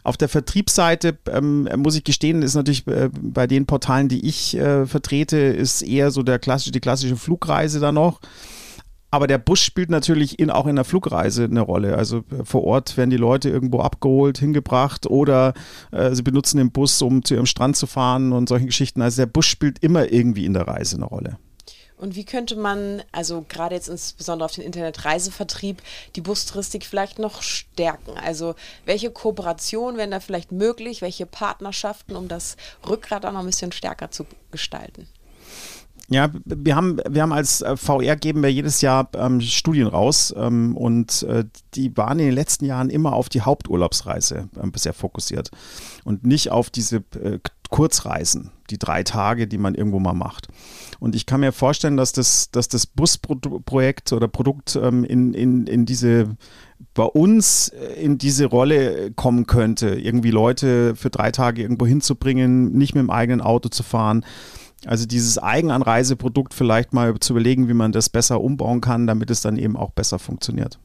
Auf 0.07 0.17
der 0.17 0.29
Vertriebsseite 0.29 1.19
ähm, 1.29 1.69
muss 1.79 1.97
ich 1.97 2.05
gestehen, 2.05 2.43
ist 2.43 2.55
natürlich 2.55 2.87
äh, 2.87 3.11
bei 3.13 3.49
den 3.49 3.67
Portalen, 3.67 4.09
die 4.09 4.25
ich 4.25 4.57
äh, 4.57 4.87
vertrete, 4.87 5.37
ist 5.37 5.83
eher 5.83 6.13
so 6.13 6.23
der 6.23 6.39
klassische, 6.39 6.71
die 6.71 6.79
klassische 6.79 7.17
Flugreise 7.17 7.81
da 7.81 7.91
noch. 7.91 8.21
Aber 9.11 9.27
der 9.27 9.39
Bus 9.39 9.59
spielt 9.59 9.91
natürlich 9.91 10.39
in, 10.39 10.49
auch 10.51 10.69
in 10.69 10.77
der 10.77 10.85
Flugreise 10.85 11.47
eine 11.47 11.61
Rolle. 11.61 11.97
Also 11.97 12.19
äh, 12.19 12.45
vor 12.45 12.63
Ort 12.63 12.97
werden 12.97 13.11
die 13.11 13.17
Leute 13.17 13.51
irgendwo 13.51 13.81
abgeholt, 13.81 14.39
hingebracht 14.39 15.09
oder 15.09 15.55
äh, 15.91 16.15
sie 16.15 16.23
benutzen 16.23 16.59
den 16.59 16.71
Bus, 16.71 17.03
um 17.03 17.25
zu 17.25 17.35
ihrem 17.35 17.47
Strand 17.47 17.77
zu 17.77 17.89
fahren 17.89 18.31
und 18.31 18.49
solche 18.49 18.67
Geschichten. 18.67 19.03
Also 19.03 19.23
der 19.23 19.27
Bus 19.27 19.47
spielt 19.47 19.81
immer 19.81 20.13
irgendwie 20.13 20.45
in 20.45 20.53
der 20.53 20.69
Reise 20.69 20.99
eine 20.99 21.07
Rolle. 21.07 21.37
Und 21.97 22.15
wie 22.15 22.25
könnte 22.25 22.57
man, 22.57 23.03
also 23.11 23.45
gerade 23.49 23.75
jetzt 23.75 23.89
insbesondere 23.89 24.45
auf 24.45 24.53
den 24.53 24.65
Internetreisevertrieb, 24.65 25.83
die 26.15 26.21
Bustouristik 26.21 26.85
vielleicht 26.85 27.19
noch 27.19 27.43
stärken? 27.43 28.19
Also 28.23 28.55
welche 28.85 29.11
Kooperationen 29.11 29.97
wären 29.97 30.11
da 30.11 30.21
vielleicht 30.21 30.53
möglich? 30.53 31.01
Welche 31.01 31.27
Partnerschaften, 31.27 32.17
um 32.17 32.29
das 32.29 32.57
Rückgrat 32.87 33.25
auch 33.25 33.33
noch 33.33 33.41
ein 33.41 33.47
bisschen 33.47 33.73
stärker 33.73 34.11
zu 34.11 34.27
gestalten? 34.51 35.09
Ja, 36.09 36.31
wir 36.45 36.77
haben, 36.77 37.01
wir 37.09 37.23
haben 37.23 37.33
als 37.33 37.63
äh, 37.63 37.77
VR 37.77 38.15
geben 38.15 38.43
wir 38.43 38.53
jedes 38.53 38.81
Jahr 38.81 39.09
ähm, 39.15 39.41
Studien 39.41 39.89
raus 39.89 40.33
ähm, 40.37 40.77
und 40.77 41.25
äh, 41.25 41.45
die 41.75 41.97
waren 41.97 42.21
in 42.21 42.27
den 42.27 42.35
letzten 42.35 42.65
Jahren 42.65 42.91
immer 42.91 43.13
auf 43.13 43.29
die 43.29 43.41
Haupturlaubsreise 43.41 44.49
äh, 44.57 44.67
bisher 44.69 44.93
fokussiert 44.93 45.51
und 46.05 46.25
nicht 46.25 46.53
auf 46.53 46.71
diese 46.71 46.99
äh, 47.21 47.41
Kurzreisen, 47.71 48.53
die 48.71 48.79
drei 48.79 49.03
Tage, 49.03 49.47
die 49.47 49.59
man 49.59 49.75
irgendwo 49.75 49.99
mal 49.99 50.15
macht. 50.15 50.49
Und 50.99 51.15
ich 51.15 51.27
kann 51.27 51.41
mir 51.41 51.53
vorstellen, 51.53 51.97
dass 51.97 52.13
das, 52.13 52.51
dass 52.51 52.69
das 52.69 52.87
Busprojekt 52.87 54.13
oder 54.13 54.29
Produkt 54.29 54.77
ähm, 54.77 55.05
in, 55.05 55.35
in, 55.35 55.67
in 55.67 55.87
diese 55.87 56.37
bei 56.93 57.05
uns 57.05 57.69
in 57.69 58.19
diese 58.19 58.47
Rolle 58.47 59.11
kommen 59.13 59.47
könnte, 59.47 59.95
irgendwie 59.95 60.31
Leute 60.31 60.95
für 60.95 61.11
drei 61.11 61.31
Tage 61.31 61.63
irgendwo 61.63 61.87
hinzubringen, 61.87 62.73
nicht 62.73 62.95
mit 62.95 63.03
dem 63.03 63.11
eigenen 63.11 63.41
Auto 63.41 63.69
zu 63.69 63.83
fahren. 63.83 64.25
Also 64.85 65.07
dieses 65.07 65.39
Eigenanreiseprodukt 65.39 66.53
vielleicht 66.53 66.93
mal 66.93 67.19
zu 67.19 67.33
überlegen, 67.33 67.69
wie 67.69 67.75
man 67.75 67.93
das 67.93 68.11
besser 68.11 68.41
umbauen 68.41 68.81
kann, 68.81 69.07
damit 69.07 69.31
es 69.31 69.41
dann 69.41 69.57
eben 69.57 69.77
auch 69.77 69.91
besser 69.91 70.19
funktioniert. 70.19 70.79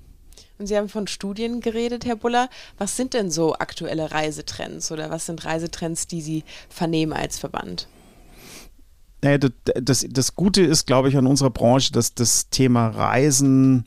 Und 0.61 0.67
Sie 0.67 0.77
haben 0.77 0.89
von 0.89 1.07
Studien 1.07 1.59
geredet, 1.59 2.05
Herr 2.05 2.15
Buller. 2.15 2.47
Was 2.77 2.95
sind 2.95 3.15
denn 3.15 3.31
so 3.31 3.55
aktuelle 3.55 4.11
Reisetrends 4.11 4.91
oder 4.91 5.09
was 5.09 5.25
sind 5.25 5.43
Reisetrends, 5.43 6.05
die 6.05 6.21
Sie 6.21 6.43
vernehmen 6.69 7.13
als 7.13 7.39
Verband? 7.39 7.87
Naja, 9.23 9.39
das, 9.39 10.05
das, 10.07 10.35
Gute 10.35 10.61
ist, 10.61 10.85
glaube 10.85 11.09
ich, 11.09 11.17
an 11.17 11.25
unserer 11.25 11.49
Branche, 11.49 11.91
dass 11.93 12.13
das 12.13 12.51
Thema 12.51 12.89
Reisen 12.89 13.85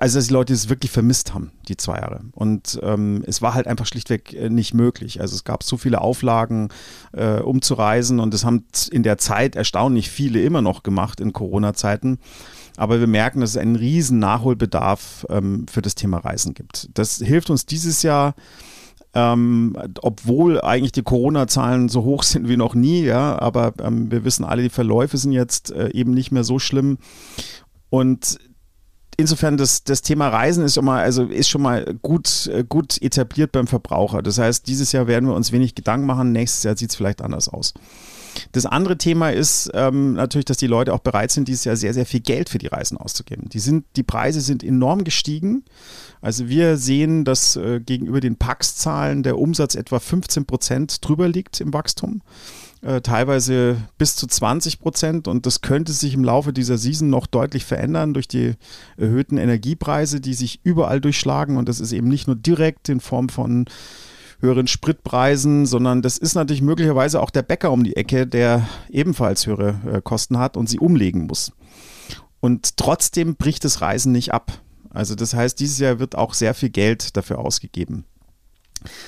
also 0.00 0.18
dass 0.18 0.28
die 0.28 0.32
Leute 0.32 0.52
es 0.52 0.68
wirklich 0.68 0.90
vermisst 0.90 1.34
haben, 1.34 1.50
die 1.68 1.76
zwei 1.76 1.96
Jahre. 1.96 2.20
Und 2.32 2.78
ähm, 2.82 3.24
es 3.26 3.42
war 3.42 3.54
halt 3.54 3.66
einfach 3.66 3.86
schlichtweg 3.86 4.32
äh, 4.32 4.48
nicht 4.48 4.72
möglich. 4.72 5.20
Also 5.20 5.34
es 5.34 5.44
gab 5.44 5.62
so 5.62 5.76
viele 5.76 6.00
Auflagen, 6.00 6.68
äh, 7.12 7.40
um 7.40 7.60
zu 7.60 7.74
reisen 7.74 8.20
und 8.20 8.32
das 8.32 8.44
haben 8.44 8.64
in 8.90 9.02
der 9.02 9.18
Zeit 9.18 9.56
erstaunlich 9.56 10.10
viele 10.10 10.42
immer 10.42 10.62
noch 10.62 10.84
gemacht 10.84 11.20
in 11.20 11.32
Corona-Zeiten. 11.32 12.18
Aber 12.76 13.00
wir 13.00 13.06
merken, 13.06 13.40
dass 13.40 13.50
es 13.50 13.56
einen 13.56 13.76
riesen 13.76 14.18
Nachholbedarf 14.18 15.26
ähm, 15.28 15.66
für 15.70 15.82
das 15.82 15.94
Thema 15.94 16.18
Reisen 16.18 16.54
gibt. 16.54 16.88
Das 16.94 17.18
hilft 17.18 17.50
uns 17.50 17.66
dieses 17.66 18.02
Jahr. 18.02 18.34
Ähm, 19.16 19.76
obwohl 20.02 20.60
eigentlich 20.60 20.90
die 20.90 21.04
Corona-Zahlen 21.04 21.88
so 21.88 22.02
hoch 22.02 22.22
sind 22.24 22.48
wie 22.48 22.56
noch 22.56 22.74
nie, 22.74 23.04
ja, 23.04 23.38
aber 23.40 23.72
ähm, 23.80 24.10
wir 24.10 24.24
wissen 24.24 24.44
alle, 24.44 24.64
die 24.64 24.70
Verläufe 24.70 25.16
sind 25.18 25.30
jetzt 25.30 25.70
äh, 25.70 25.90
eben 25.92 26.12
nicht 26.12 26.32
mehr 26.32 26.42
so 26.42 26.58
schlimm. 26.58 26.98
Und 27.90 28.38
insofern 29.16 29.56
das, 29.56 29.84
das 29.84 30.02
Thema 30.02 30.28
Reisen 30.28 30.64
ist 30.64 30.74
schon 30.74 30.84
mal, 30.84 31.02
also 31.02 31.24
ist 31.24 31.48
schon 31.48 31.62
mal 31.62 31.94
gut, 32.02 32.48
äh, 32.48 32.64
gut 32.68 33.00
etabliert 33.00 33.52
beim 33.52 33.66
Verbraucher. 33.66 34.22
Das 34.22 34.38
heißt, 34.38 34.66
dieses 34.66 34.92
Jahr 34.92 35.06
werden 35.06 35.28
wir 35.28 35.34
uns 35.34 35.52
wenig 35.52 35.74
Gedanken 35.74 36.06
machen, 36.06 36.32
nächstes 36.32 36.64
Jahr 36.64 36.76
sieht 36.76 36.90
es 36.90 36.96
vielleicht 36.96 37.22
anders 37.22 37.48
aus. 37.48 37.74
Das 38.52 38.66
andere 38.66 38.98
Thema 38.98 39.30
ist 39.30 39.70
ähm, 39.74 40.14
natürlich, 40.14 40.44
dass 40.44 40.56
die 40.56 40.66
Leute 40.66 40.92
auch 40.92 41.00
bereit 41.00 41.30
sind, 41.30 41.48
dieses 41.48 41.64
Jahr 41.64 41.76
sehr, 41.76 41.94
sehr 41.94 42.06
viel 42.06 42.20
Geld 42.20 42.48
für 42.48 42.58
die 42.58 42.66
Reisen 42.66 42.96
auszugeben. 42.96 43.48
Die, 43.48 43.58
sind, 43.58 43.84
die 43.96 44.02
Preise 44.02 44.40
sind 44.40 44.62
enorm 44.62 45.04
gestiegen. 45.04 45.64
Also 46.20 46.48
wir 46.48 46.76
sehen, 46.76 47.24
dass 47.24 47.56
äh, 47.56 47.80
gegenüber 47.80 48.20
den 48.20 48.36
Pax-Zahlen 48.36 49.22
der 49.22 49.38
Umsatz 49.38 49.74
etwa 49.74 49.98
15 49.98 50.46
Prozent 50.46 51.06
drüber 51.06 51.28
liegt 51.28 51.60
im 51.60 51.72
Wachstum 51.72 52.22
äh, 52.84 53.00
teilweise 53.00 53.76
bis 53.98 54.16
zu 54.16 54.26
20 54.26 54.78
Prozent 54.78 55.28
und 55.28 55.46
das 55.46 55.62
könnte 55.62 55.92
sich 55.92 56.14
im 56.14 56.24
Laufe 56.24 56.52
dieser 56.52 56.78
Season 56.78 57.08
noch 57.08 57.26
deutlich 57.26 57.64
verändern 57.64 58.14
durch 58.14 58.28
die 58.28 58.54
erhöhten 58.96 59.38
Energiepreise, 59.38 60.20
die 60.20 60.34
sich 60.34 60.60
überall 60.64 61.00
durchschlagen 61.00 61.56
und 61.56 61.68
das 61.68 61.80
ist 61.80 61.92
eben 61.92 62.08
nicht 62.08 62.26
nur 62.26 62.36
direkt 62.36 62.88
in 62.88 63.00
Form 63.00 63.28
von 63.28 63.66
höheren 64.40 64.66
Spritpreisen, 64.66 65.66
sondern 65.66 66.02
das 66.02 66.18
ist 66.18 66.34
natürlich 66.34 66.62
möglicherweise 66.62 67.20
auch 67.20 67.30
der 67.30 67.42
Bäcker 67.42 67.72
um 67.72 67.84
die 67.84 67.96
Ecke, 67.96 68.26
der 68.26 68.68
ebenfalls 68.90 69.46
höhere 69.46 69.80
äh, 69.90 70.00
Kosten 70.02 70.38
hat 70.38 70.56
und 70.56 70.68
sie 70.68 70.78
umlegen 70.78 71.26
muss. 71.26 71.52
Und 72.40 72.76
trotzdem 72.76 73.36
bricht 73.36 73.64
das 73.64 73.80
Reisen 73.80 74.12
nicht 74.12 74.34
ab. 74.34 74.60
Also 74.90 75.14
das 75.14 75.34
heißt, 75.34 75.58
dieses 75.58 75.78
Jahr 75.78 75.98
wird 75.98 76.14
auch 76.16 76.34
sehr 76.34 76.54
viel 76.54 76.70
Geld 76.70 77.16
dafür 77.16 77.38
ausgegeben. 77.38 78.04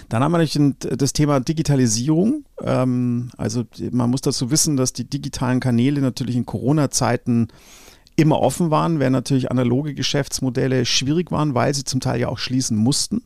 Dann 0.08 0.22
haben 0.22 0.32
wir 0.32 0.38
natürlich 0.38 0.74
das 0.78 1.12
Thema 1.12 1.40
Digitalisierung. 1.40 2.44
Ähm, 2.62 3.30
also 3.36 3.64
man 3.92 4.10
muss 4.10 4.22
dazu 4.22 4.50
wissen, 4.50 4.76
dass 4.76 4.92
die 4.92 5.08
digitalen 5.08 5.60
Kanäle 5.60 6.00
natürlich 6.00 6.36
in 6.36 6.46
Corona-Zeiten 6.46 7.48
immer 8.16 8.40
offen 8.40 8.70
waren, 8.70 8.98
während 8.98 9.12
natürlich 9.12 9.50
analoge 9.50 9.94
Geschäftsmodelle 9.94 10.86
schwierig 10.86 11.30
waren, 11.30 11.54
weil 11.54 11.74
sie 11.74 11.84
zum 11.84 12.00
Teil 12.00 12.20
ja 12.20 12.28
auch 12.28 12.38
schließen 12.38 12.76
mussten. 12.76 13.22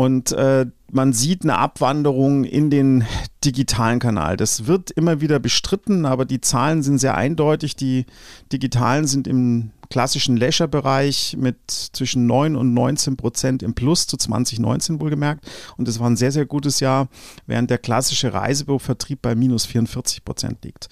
Und 0.00 0.32
äh, 0.32 0.64
man 0.90 1.12
sieht 1.12 1.42
eine 1.42 1.58
Abwanderung 1.58 2.44
in 2.44 2.70
den 2.70 3.04
digitalen 3.44 3.98
Kanal. 3.98 4.38
Das 4.38 4.66
wird 4.66 4.90
immer 4.90 5.20
wieder 5.20 5.38
bestritten, 5.38 6.06
aber 6.06 6.24
die 6.24 6.40
Zahlen 6.40 6.82
sind 6.82 6.96
sehr 6.96 7.18
eindeutig. 7.18 7.76
Die 7.76 8.06
digitalen 8.50 9.06
sind 9.06 9.28
im 9.28 9.72
klassischen 9.90 10.38
Leisure-Bereich 10.38 11.36
mit 11.38 11.58
zwischen 11.68 12.24
9 12.26 12.56
und 12.56 12.72
19 12.72 13.18
Prozent 13.18 13.62
im 13.62 13.74
Plus 13.74 14.06
zu 14.06 14.16
2019 14.16 15.02
wohlgemerkt. 15.02 15.46
Und 15.76 15.86
das 15.86 16.00
war 16.00 16.08
ein 16.08 16.16
sehr, 16.16 16.32
sehr 16.32 16.46
gutes 16.46 16.80
Jahr, 16.80 17.08
während 17.46 17.68
der 17.68 17.76
klassische 17.76 18.32
Reisebürovertrieb 18.32 19.20
bei 19.20 19.34
minus 19.34 19.66
44 19.66 20.24
Prozent 20.24 20.64
liegt. 20.64 20.88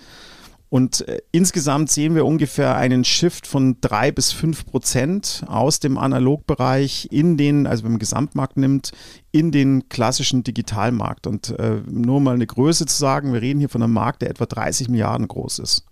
Und 0.71 1.07
äh, 1.09 1.21
insgesamt 1.33 1.91
sehen 1.91 2.15
wir 2.15 2.27
ungefähr 2.27 2.77
einen 2.77 3.05
Shift 3.05 3.47
von 3.47 3.81
drei 3.81 4.13
bis 4.13 4.33
fünf 4.33 4.67
Prozent 4.67 5.45
aus 5.47 5.81
dem 5.81 5.97
Analogbereich 5.97 7.09
in 7.11 7.37
den, 7.37 7.67
also 7.67 7.85
wenn 7.85 7.93
man 7.93 7.99
Gesamtmarkt 7.99 8.57
nimmt, 8.57 8.93
in 9.33 9.51
den 9.51 9.89
klassischen 9.89 10.45
Digitalmarkt. 10.45 11.27
Und 11.27 11.59
äh, 11.59 11.81
nur 11.91 12.21
mal 12.21 12.35
eine 12.35 12.47
Größe 12.47 12.87
zu 12.87 12.97
sagen, 12.97 13.33
wir 13.33 13.41
reden 13.41 13.61
hier 13.61 13.69
von 13.71 13.83
einem 13.83 13.95
Markt, 13.95 14.23
der 14.23 14.31
etwa 14.31 14.47
30 14.47 14.89
Milliarden 14.89 15.27
groß 15.27 15.61
ist. 15.61 15.85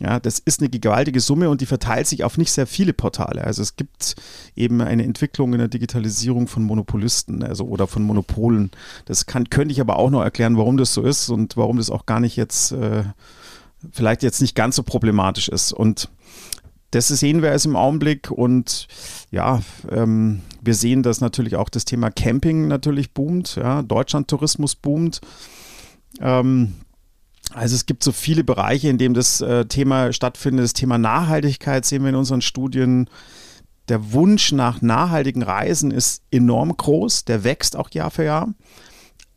Ja, 0.00 0.18
das 0.18 0.38
ist 0.38 0.60
eine 0.60 0.70
gewaltige 0.70 1.20
Summe 1.20 1.50
und 1.50 1.60
die 1.60 1.66
verteilt 1.66 2.06
sich 2.06 2.24
auf 2.24 2.38
nicht 2.38 2.50
sehr 2.50 2.66
viele 2.66 2.94
Portale. 2.94 3.44
Also 3.44 3.60
es 3.60 3.76
gibt 3.76 4.16
eben 4.56 4.80
eine 4.80 5.04
Entwicklung 5.04 5.52
in 5.52 5.58
der 5.58 5.68
Digitalisierung 5.68 6.48
von 6.48 6.62
Monopolisten, 6.62 7.42
also 7.42 7.64
oder 7.64 7.86
von 7.86 8.02
Monopolen. 8.02 8.70
Das 9.04 9.26
kann, 9.26 9.50
könnte 9.50 9.72
ich 9.72 9.80
aber 9.80 9.98
auch 9.98 10.08
noch 10.08 10.22
erklären, 10.22 10.56
warum 10.56 10.78
das 10.78 10.94
so 10.94 11.02
ist 11.02 11.28
und 11.28 11.58
warum 11.58 11.76
das 11.76 11.90
auch 11.90 12.06
gar 12.06 12.18
nicht 12.18 12.36
jetzt 12.36 12.72
äh, 12.72 13.04
vielleicht 13.92 14.22
jetzt 14.22 14.40
nicht 14.40 14.54
ganz 14.54 14.76
so 14.76 14.82
problematisch 14.82 15.48
ist. 15.48 15.72
Und 15.72 16.08
das 16.90 17.08
sehen 17.08 17.42
wir 17.42 17.52
es 17.52 17.64
im 17.64 17.76
Augenblick 17.76 18.30
und 18.30 18.88
ja, 19.30 19.62
ähm, 19.90 20.40
wir 20.60 20.74
sehen, 20.74 21.02
dass 21.02 21.20
natürlich 21.20 21.56
auch 21.56 21.68
das 21.68 21.84
Thema 21.84 22.10
Camping 22.10 22.66
natürlich 22.66 23.12
boomt, 23.12 23.56
ja, 23.56 23.82
Deutschland-Tourismus 23.82 24.74
boomt. 24.74 25.20
Ähm, 26.20 26.74
also 27.52 27.74
es 27.74 27.86
gibt 27.86 28.02
so 28.02 28.12
viele 28.12 28.44
Bereiche, 28.44 28.88
in 28.88 28.98
denen 28.98 29.14
das 29.14 29.40
äh, 29.40 29.66
Thema 29.66 30.12
stattfindet. 30.12 30.64
Das 30.64 30.72
Thema 30.72 30.98
Nachhaltigkeit 30.98 31.84
sehen 31.84 32.02
wir 32.02 32.10
in 32.10 32.16
unseren 32.16 32.42
Studien. 32.42 33.08
Der 33.88 34.12
Wunsch 34.12 34.52
nach 34.52 34.82
nachhaltigen 34.82 35.42
Reisen 35.42 35.90
ist 35.90 36.22
enorm 36.30 36.76
groß, 36.76 37.24
der 37.24 37.42
wächst 37.42 37.76
auch 37.76 37.90
Jahr 37.90 38.10
für 38.10 38.24
Jahr. 38.24 38.48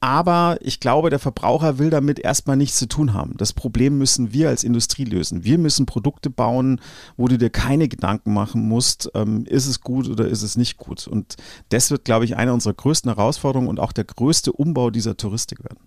Aber 0.04 0.58
ich 0.60 0.82
glaube, 0.82 1.10
der 1.10 1.18
Verbraucher 1.18 1.80
will 1.80 1.90
damit 1.90 2.20
erstmal 2.20 2.58
nichts 2.58 2.78
zu 2.78 2.90
tun 2.90 3.14
haben. 3.14 3.38
Das 3.38 3.54
Problem 3.54 3.98
müssen 3.98 4.34
wir 4.34 4.50
als 4.50 4.66
Industrie 4.66 5.06
lösen. 5.06 5.46
Wir 5.46 5.58
müssen 5.58 5.86
Produkte 5.86 6.30
bauen, 6.30 6.82
wo 7.16 7.30
du 7.30 7.38
dir 7.38 7.50
keine 7.50 7.88
Gedanken 7.88 8.34
machen 8.34 8.68
musst, 8.68 9.10
ähm, 9.16 9.46
ist 9.46 9.66
es 9.66 9.80
gut 9.80 10.10
oder 10.10 10.28
ist 10.28 10.42
es 10.42 10.58
nicht 10.58 10.76
gut. 10.76 11.08
Und 11.08 11.38
das 11.70 11.90
wird, 11.90 12.04
glaube 12.04 12.26
ich, 12.26 12.36
eine 12.36 12.52
unserer 12.54 12.74
größten 12.74 13.16
Herausforderungen 13.16 13.70
und 13.70 13.80
auch 13.80 13.94
der 13.94 14.04
größte 14.04 14.52
Umbau 14.52 14.90
dieser 14.90 15.16
Touristik 15.16 15.64
werden. 15.64 15.80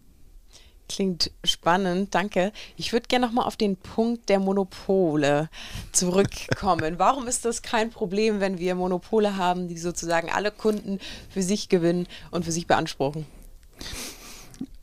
Klingt 0.88 1.30
spannend, 1.44 2.14
danke. 2.14 2.52
Ich 2.78 2.94
würde 2.94 3.08
gerne 3.08 3.26
nochmal 3.26 3.44
auf 3.44 3.58
den 3.58 3.76
Punkt 3.76 4.30
der 4.30 4.38
Monopole 4.40 5.50
zurückkommen. 5.92 6.94
Warum 6.98 7.26
ist 7.26 7.44
das 7.44 7.60
kein 7.60 7.90
Problem, 7.90 8.40
wenn 8.40 8.58
wir 8.58 8.76
Monopole 8.76 9.36
haben, 9.36 9.68
die 9.68 9.76
sozusagen 9.76 10.30
alle 10.30 10.52
Kunden 10.52 11.00
für 11.28 11.42
sich 11.42 11.68
gewinnen 11.68 12.06
und 12.30 12.46
für 12.46 12.52
sich 12.52 12.66
beanspruchen? 12.66 13.26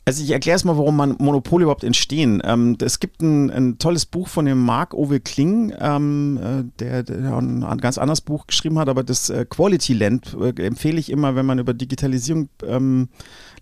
Also 0.06 0.22
ich 0.22 0.30
erkläre 0.32 0.56
es 0.56 0.64
mal, 0.64 0.76
warum 0.76 0.96
man 0.96 1.16
Monopole 1.18 1.62
überhaupt 1.62 1.82
entstehen. 1.82 2.42
Ähm, 2.44 2.76
es 2.82 3.00
gibt 3.00 3.22
ein, 3.22 3.50
ein, 3.50 3.78
tolles 3.78 4.04
Buch 4.04 4.28
von 4.28 4.44
dem 4.44 4.62
Marc-Ove 4.62 5.20
Kling, 5.20 5.72
ähm, 5.80 6.38
äh, 6.42 6.64
der, 6.78 7.02
der, 7.02 7.36
ein 7.38 7.78
ganz 7.78 7.96
anderes 7.96 8.20
Buch 8.20 8.46
geschrieben 8.46 8.78
hat, 8.78 8.90
aber 8.90 9.02
das 9.02 9.30
äh, 9.30 9.46
Quality 9.48 9.94
Land 9.94 10.36
äh, 10.38 10.62
empfehle 10.62 11.00
ich 11.00 11.10
immer, 11.10 11.36
wenn 11.36 11.46
man 11.46 11.58
über 11.58 11.72
Digitalisierung 11.72 12.50
ähm, 12.66 13.08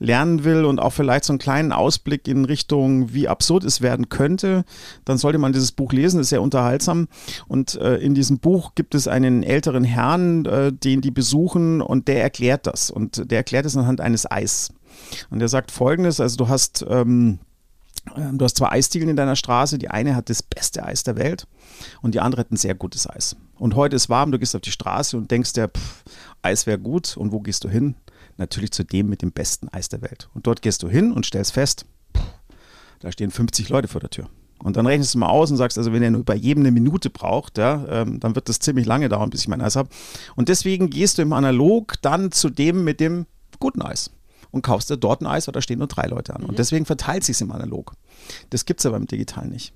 lernen 0.01 0.43
will 0.43 0.65
und 0.65 0.81
auch 0.81 0.93
vielleicht 0.93 1.25
so 1.25 1.33
einen 1.33 1.39
kleinen 1.39 1.71
Ausblick 1.71 2.27
in 2.27 2.45
Richtung, 2.45 3.15
wie 3.15 3.29
absurd 3.29 3.63
es 3.63 3.81
werden 3.81 4.09
könnte, 4.09 4.65
dann 5.05 5.19
sollte 5.19 5.39
man 5.39 5.53
dieses 5.53 5.71
Buch 5.71 5.93
lesen, 5.93 6.19
ist 6.19 6.31
sehr 6.31 6.43
unterhaltsam. 6.43 7.07
Und 7.47 7.77
äh, 7.77 7.99
in 7.99 8.15
diesem 8.15 8.41
Buch 8.41 8.75
gibt 8.75 8.97
es 8.97 9.07
einen 9.07 9.45
älteren 9.45 9.85
Herrn, 9.85 10.45
äh, 10.47 10.73
den 10.73 11.03
die 11.03 11.13
besuchen 11.13 11.81
und 11.81 12.09
der 12.09 12.21
erklärt 12.21 12.67
das. 12.67 12.91
Und 12.91 13.31
der 13.31 13.39
erklärt 13.39 13.65
es 13.65 13.77
anhand 13.77 14.01
eines 14.01 14.29
Eis. 14.29 14.73
Und 15.31 15.41
er 15.41 15.49
sagt 15.49 15.71
folgendes: 15.71 16.21
Also, 16.21 16.37
du 16.37 16.49
hast. 16.49 16.85
Ähm, 16.89 17.39
ähm, 18.17 18.39
Du 18.39 18.45
hast 18.45 18.57
zwei 18.57 18.71
Eisdielen 18.71 19.09
in 19.09 19.17
deiner 19.17 19.37
Straße. 19.37 19.79
Die 19.79 19.89
eine 19.89 20.17
hat 20.17 20.29
das 20.29 20.43
beste 20.43 20.85
Eis 20.85 21.05
der 21.05 21.17
Welt 21.17 21.47
und 22.01 22.15
die 22.15 22.21
andere 22.21 22.41
hat 22.41 22.51
ein 22.51 22.57
sehr 22.57 22.75
gutes 22.75 23.09
Eis. 23.09 23.37
Und 23.59 23.77
heute 23.77 23.95
ist 23.95 24.09
warm, 24.09 24.33
du 24.33 24.39
gehst 24.39 24.57
auf 24.57 24.61
die 24.61 24.73
Straße 24.73 25.17
und 25.17 25.31
denkst 25.31 25.53
dir, 25.53 25.69
pff, 25.69 26.03
Eis 26.43 26.67
wäre 26.67 26.79
gut. 26.79 27.17
Und 27.17 27.33
wo 27.33 27.41
gehst 27.41 27.65
du 27.65 27.69
hin? 27.69 27.95
Natürlich 28.39 28.73
zu 28.73 28.83
dem 28.83 29.09
mit 29.09 29.23
dem 29.23 29.31
besten 29.31 29.69
Eis 29.69 29.89
der 29.89 30.03
Welt. 30.03 30.29
Und 30.35 30.47
dort 30.47 30.63
gehst 30.63 30.83
du 30.83 30.89
hin 30.89 31.13
und 31.13 31.27
stellst 31.27 31.53
fest, 31.53 31.87
da 33.01 33.13
stehen 33.13 33.31
50 33.31 33.69
Leute 33.69 33.89
vor 33.89 34.01
der 34.01 34.11
Tür. 34.11 34.29
Und 34.63 34.77
dann 34.77 34.87
rechnest 34.87 35.15
du 35.15 35.19
mal 35.19 35.29
aus 35.29 35.51
und 35.51 35.57
sagst, 35.57 35.77
also 35.77 35.93
wenn 35.93 36.03
er 36.03 36.11
nur 36.11 36.25
bei 36.25 36.37
jedem 36.37 36.63
eine 36.63 36.71
Minute 36.71 37.11
braucht, 37.11 37.59
ja, 37.59 37.85
ähm, 37.89 38.21
dann 38.21 38.37
wird 38.37 38.49
das 38.49 38.61
ziemlich 38.61 38.87
lange 38.87 39.09
dauern, 39.09 39.29
bis 39.29 39.41
ich 39.41 39.49
mein 39.49 39.61
Eis 39.61 39.75
habe. 39.75 39.89
Und 40.37 40.49
deswegen 40.49 40.89
gehst 40.89 41.19
du 41.19 41.23
im 41.23 41.33
Analog 41.33 41.95
dann 42.01 42.31
zu 42.31 42.49
dem 42.49 42.85
mit 42.85 43.01
dem 43.01 43.27
guten 43.59 43.83
Eis. 43.83 44.11
Und 44.53 44.63
kaufst 44.63 44.91
dir 44.91 44.97
dort 44.97 45.21
ein 45.21 45.27
Eis, 45.27 45.49
weil 45.49 45.53
da 45.53 45.61
stehen 45.61 45.79
nur 45.79 45.89
drei 45.89 46.07
Leute 46.07 46.37
an. 46.37 46.43
Mhm. 46.43 46.51
Und 46.51 46.59
deswegen 46.59 46.87
verteilt 46.87 47.25
sich 47.25 47.35
es 47.35 47.41
im 47.41 47.51
Analog. 47.51 47.95
Das 48.51 48.65
gibt 48.65 48.81
es 48.81 48.87
aber 48.87 48.97
im 48.97 49.07
Digital 49.07 49.49
nicht. 49.49 49.75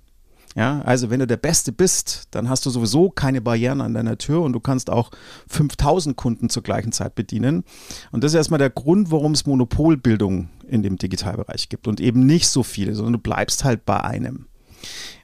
Ja, 0.54 0.80
also 0.86 1.10
wenn 1.10 1.20
du 1.20 1.26
der 1.26 1.36
Beste 1.36 1.70
bist, 1.70 2.28
dann 2.30 2.48
hast 2.48 2.64
du 2.64 2.70
sowieso 2.70 3.10
keine 3.10 3.42
Barrieren 3.42 3.82
an 3.82 3.92
deiner 3.92 4.16
Tür 4.16 4.40
und 4.40 4.54
du 4.54 4.60
kannst 4.60 4.88
auch 4.88 5.10
5000 5.48 6.16
Kunden 6.16 6.48
zur 6.48 6.62
gleichen 6.62 6.92
Zeit 6.92 7.14
bedienen. 7.14 7.64
Und 8.10 8.24
das 8.24 8.32
ist 8.32 8.36
erstmal 8.36 8.58
der 8.58 8.70
Grund, 8.70 9.10
warum 9.10 9.32
es 9.32 9.44
Monopolbildung 9.44 10.48
in 10.66 10.82
dem 10.82 10.96
Digitalbereich 10.96 11.68
gibt 11.68 11.86
und 11.86 12.00
eben 12.00 12.24
nicht 12.24 12.48
so 12.48 12.62
viele, 12.62 12.94
sondern 12.94 13.14
du 13.14 13.18
bleibst 13.18 13.64
halt 13.64 13.84
bei 13.84 14.02
einem. 14.02 14.46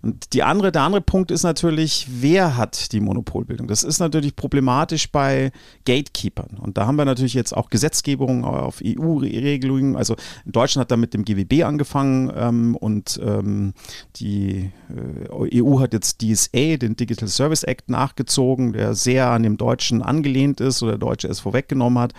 Und 0.02 0.32
die 0.32 0.42
andere, 0.42 0.72
der 0.72 0.82
andere 0.82 1.00
Punkt 1.00 1.30
ist 1.30 1.44
natürlich, 1.44 2.08
wer 2.10 2.56
hat 2.56 2.92
die 2.92 3.00
Monopolbildung? 3.00 3.68
Das 3.68 3.84
ist 3.84 4.00
natürlich 4.00 4.34
problematisch 4.34 5.10
bei 5.10 5.52
Gatekeepers. 5.84 6.50
Und 6.58 6.76
da 6.76 6.86
haben 6.86 6.96
wir 6.96 7.04
natürlich 7.04 7.34
jetzt 7.34 7.56
auch 7.56 7.70
Gesetzgebung 7.70 8.44
auf 8.44 8.82
EU-Regelungen. 8.84 9.96
Also 9.96 10.16
in 10.44 10.52
Deutschland 10.52 10.84
hat 10.84 10.90
da 10.90 10.96
mit 10.96 11.14
dem 11.14 11.24
GWB 11.24 11.62
angefangen 11.64 12.32
ähm, 12.34 12.76
und 12.76 13.20
ähm, 13.22 13.74
die 14.16 14.72
äh, 14.90 15.62
EU 15.62 15.78
hat 15.78 15.92
jetzt 15.92 16.20
DSA, 16.20 16.78
den 16.78 16.96
Digital 16.96 17.28
Service 17.28 17.62
Act, 17.62 17.88
nachgezogen, 17.88 18.72
der 18.72 18.94
sehr 18.94 19.30
an 19.30 19.44
dem 19.44 19.56
Deutschen 19.56 20.02
angelehnt 20.02 20.60
ist 20.60 20.82
oder 20.82 20.92
der 20.92 20.98
Deutsche 20.98 21.28
es 21.28 21.40
vorweggenommen 21.40 22.02
hat. 22.02 22.12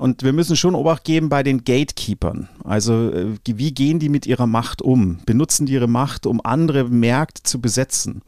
Und 0.00 0.22
wir 0.22 0.32
müssen 0.32 0.56
schon 0.56 0.74
Obacht 0.74 1.04
geben 1.04 1.28
bei 1.28 1.42
den 1.42 1.62
Gatekeepern. 1.62 2.48
Also 2.64 3.10
äh, 3.10 3.34
wie 3.44 3.74
gehen 3.74 3.98
die 3.98 4.08
mit 4.08 4.24
ihrer 4.24 4.46
Macht 4.46 4.80
um? 4.80 5.18
Benutzen 5.26 5.66
die 5.66 5.74
ihre 5.74 5.88
Macht, 5.88 6.24
um 6.24 6.40
andere 6.42 6.84
Märkte 6.84 7.42
zu 7.42 7.60
besetzen? 7.60 8.22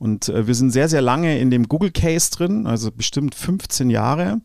Und 0.00 0.28
äh, 0.28 0.48
wir 0.48 0.56
sind 0.56 0.70
sehr, 0.70 0.88
sehr 0.88 1.02
lange 1.02 1.38
in 1.38 1.52
dem 1.52 1.68
Google-Case 1.68 2.32
drin, 2.32 2.66
also 2.66 2.90
bestimmt 2.90 3.36
15 3.36 3.90
Jahre 3.90 4.40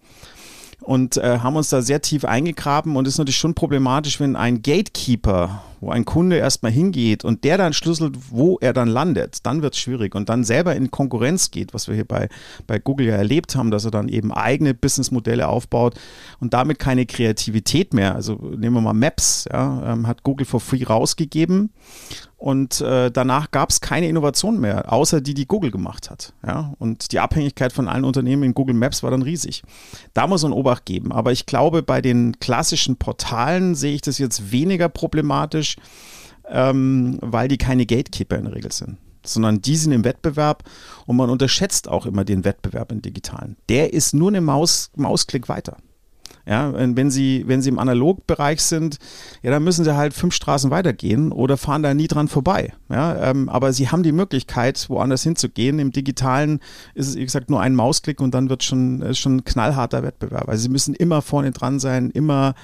und 0.82 1.18
äh, 1.18 1.40
haben 1.40 1.56
uns 1.56 1.70
da 1.70 1.82
sehr 1.82 2.04
tief 2.04 2.24
eingegraben 2.24 2.96
und 2.96 3.08
ist 3.08 3.18
natürlich 3.18 3.38
schon 3.38 3.56
problematisch, 3.56 4.20
wenn 4.20 4.36
ein 4.36 4.62
Gatekeeper, 4.62 5.64
wo 5.80 5.92
ein 5.92 6.06
Kunde 6.06 6.38
erstmal 6.38 6.72
hingeht 6.72 7.24
und 7.24 7.44
der 7.44 7.58
dann 7.58 7.74
schlüsselt, 7.74 8.16
wo 8.30 8.58
er 8.60 8.74
dann 8.74 8.88
landet, 8.88 9.46
dann 9.46 9.62
wird 9.62 9.74
es 9.74 9.80
schwierig 9.80 10.16
und 10.16 10.30
dann 10.30 10.44
selber 10.44 10.76
in 10.76 10.92
Konkurrenz 10.92 11.52
geht, 11.52 11.74
was 11.74 11.88
wir 11.88 11.96
hier 11.96 12.06
bei, 12.06 12.30
bei 12.68 12.80
Google 12.80 13.08
ja 13.08 13.16
erlebt 13.16 13.56
haben, 13.56 13.72
dass 13.72 13.86
er 13.86 13.92
dann 13.92 14.10
eben 14.10 14.32
eigene 14.32 14.74
Businessmodelle 14.74 15.48
aufbaut 15.48 15.96
und 16.40 16.54
damit 16.54 16.80
keine 16.80 17.06
Kreativität 17.06 17.94
mehr. 17.94 18.16
Also 18.16 18.36
nehmen 18.36 18.76
wir 18.76 18.82
mal 18.82 18.94
Maps, 18.94 19.48
ja, 19.52 19.94
ähm, 19.94 20.08
hat 20.08 20.24
Google 20.24 20.46
for 20.46 20.60
free 20.60 20.84
rausgegeben 20.84 21.72
und 22.40 22.80
äh, 22.80 23.12
danach 23.12 23.52
gab 23.52 23.70
es 23.70 23.82
keine 23.82 24.08
Innovation 24.08 24.62
mehr, 24.62 24.94
außer 24.94 25.20
die, 25.20 25.34
die 25.34 25.46
Google 25.46 25.72
gemacht 25.72 26.10
hat. 26.10 26.32
Ja? 26.48 26.74
Und 26.80 27.12
die 27.12 27.20
Abhängigkeit 27.20 27.74
von 27.74 27.90
allen 27.90 28.06
Unternehmen 28.06 28.44
in 28.44 28.54
Google 28.54 28.76
Maps 28.76 29.04
war 29.04 29.12
dann 29.12 29.24
riesig. 29.24 29.62
Da 30.14 30.26
muss 30.26 30.44
man 30.44 30.54
Obacht 30.54 30.86
geben. 30.86 31.12
Aber 31.12 31.34
ich 31.34 31.46
glaube, 31.46 31.84
bei 31.84 32.00
den 32.00 32.40
klassischen 32.40 32.96
Portalen 32.96 33.76
sehe 33.76 33.94
ich 33.94 34.02
das 34.02 34.20
jetzt 34.20 34.54
weniger 34.54 34.88
problematisch, 34.88 35.69
ähm, 36.48 37.18
weil 37.22 37.48
die 37.48 37.58
keine 37.58 37.86
Gatekeeper 37.86 38.38
in 38.38 38.46
der 38.46 38.56
Regel 38.56 38.72
sind 38.72 38.98
sondern 39.26 39.62
die 39.62 39.76
sind 39.76 39.92
im 39.92 40.06
Wettbewerb 40.06 40.64
und 41.06 41.18
man 41.18 41.30
unterschätzt 41.30 41.88
auch 41.88 42.06
immer 42.06 42.24
den 42.24 42.46
Wettbewerb 42.46 42.92
im 42.92 43.02
Digitalen. 43.02 43.58
Der 43.68 43.94
ist 43.94 44.14
nur 44.14 44.30
eine 44.30 44.42
Maus, 44.42 44.92
Mausklick 44.96 45.50
weiter. 45.50 45.78
Ja, 46.50 46.74
wenn 46.74 47.12
sie, 47.12 47.44
wenn 47.46 47.62
sie 47.62 47.70
im 47.70 47.78
Analogbereich 47.78 48.60
sind, 48.64 48.98
ja, 49.44 49.52
dann 49.52 49.64
müssen 49.64 49.86
sie 49.86 49.96
halt 49.96 50.16
fünf 50.16 50.34
Straßen 50.34 50.72
weitergehen 50.72 51.32
oder 51.32 51.58
fahren 51.58 51.84
da 51.84 51.94
nie 51.94 52.08
dran 52.08 52.28
vorbei. 52.28 52.74
Ja, 52.90 53.30
ähm, 53.30 53.50
aber 53.50 53.72
sie 53.72 53.90
haben 53.90 54.02
die 54.02 54.12
Möglichkeit, 54.12 54.90
woanders 54.90 55.22
hinzugehen. 55.22 55.78
Im 55.78 55.92
Digitalen 55.92 56.60
ist 56.96 57.10
es, 57.10 57.18
wie 57.18 57.24
gesagt, 57.24 57.52
nur 57.52 57.62
ein 57.62 57.76
Mausklick 57.76 58.20
und 58.20 58.34
dann 58.34 58.50
wird 58.50 58.64
schon, 58.64 59.04
ist 59.04 59.20
schon 59.20 59.36
ein 59.36 59.44
knallharter 59.44 60.02
Wettbewerb. 60.02 60.50
Also 60.50 60.64
sie 60.64 60.70
müssen 60.70 60.96
immer 60.96 61.22
vorne 61.22 61.52
dran 61.52 61.80
sein, 61.80 62.10
immer 62.10 62.56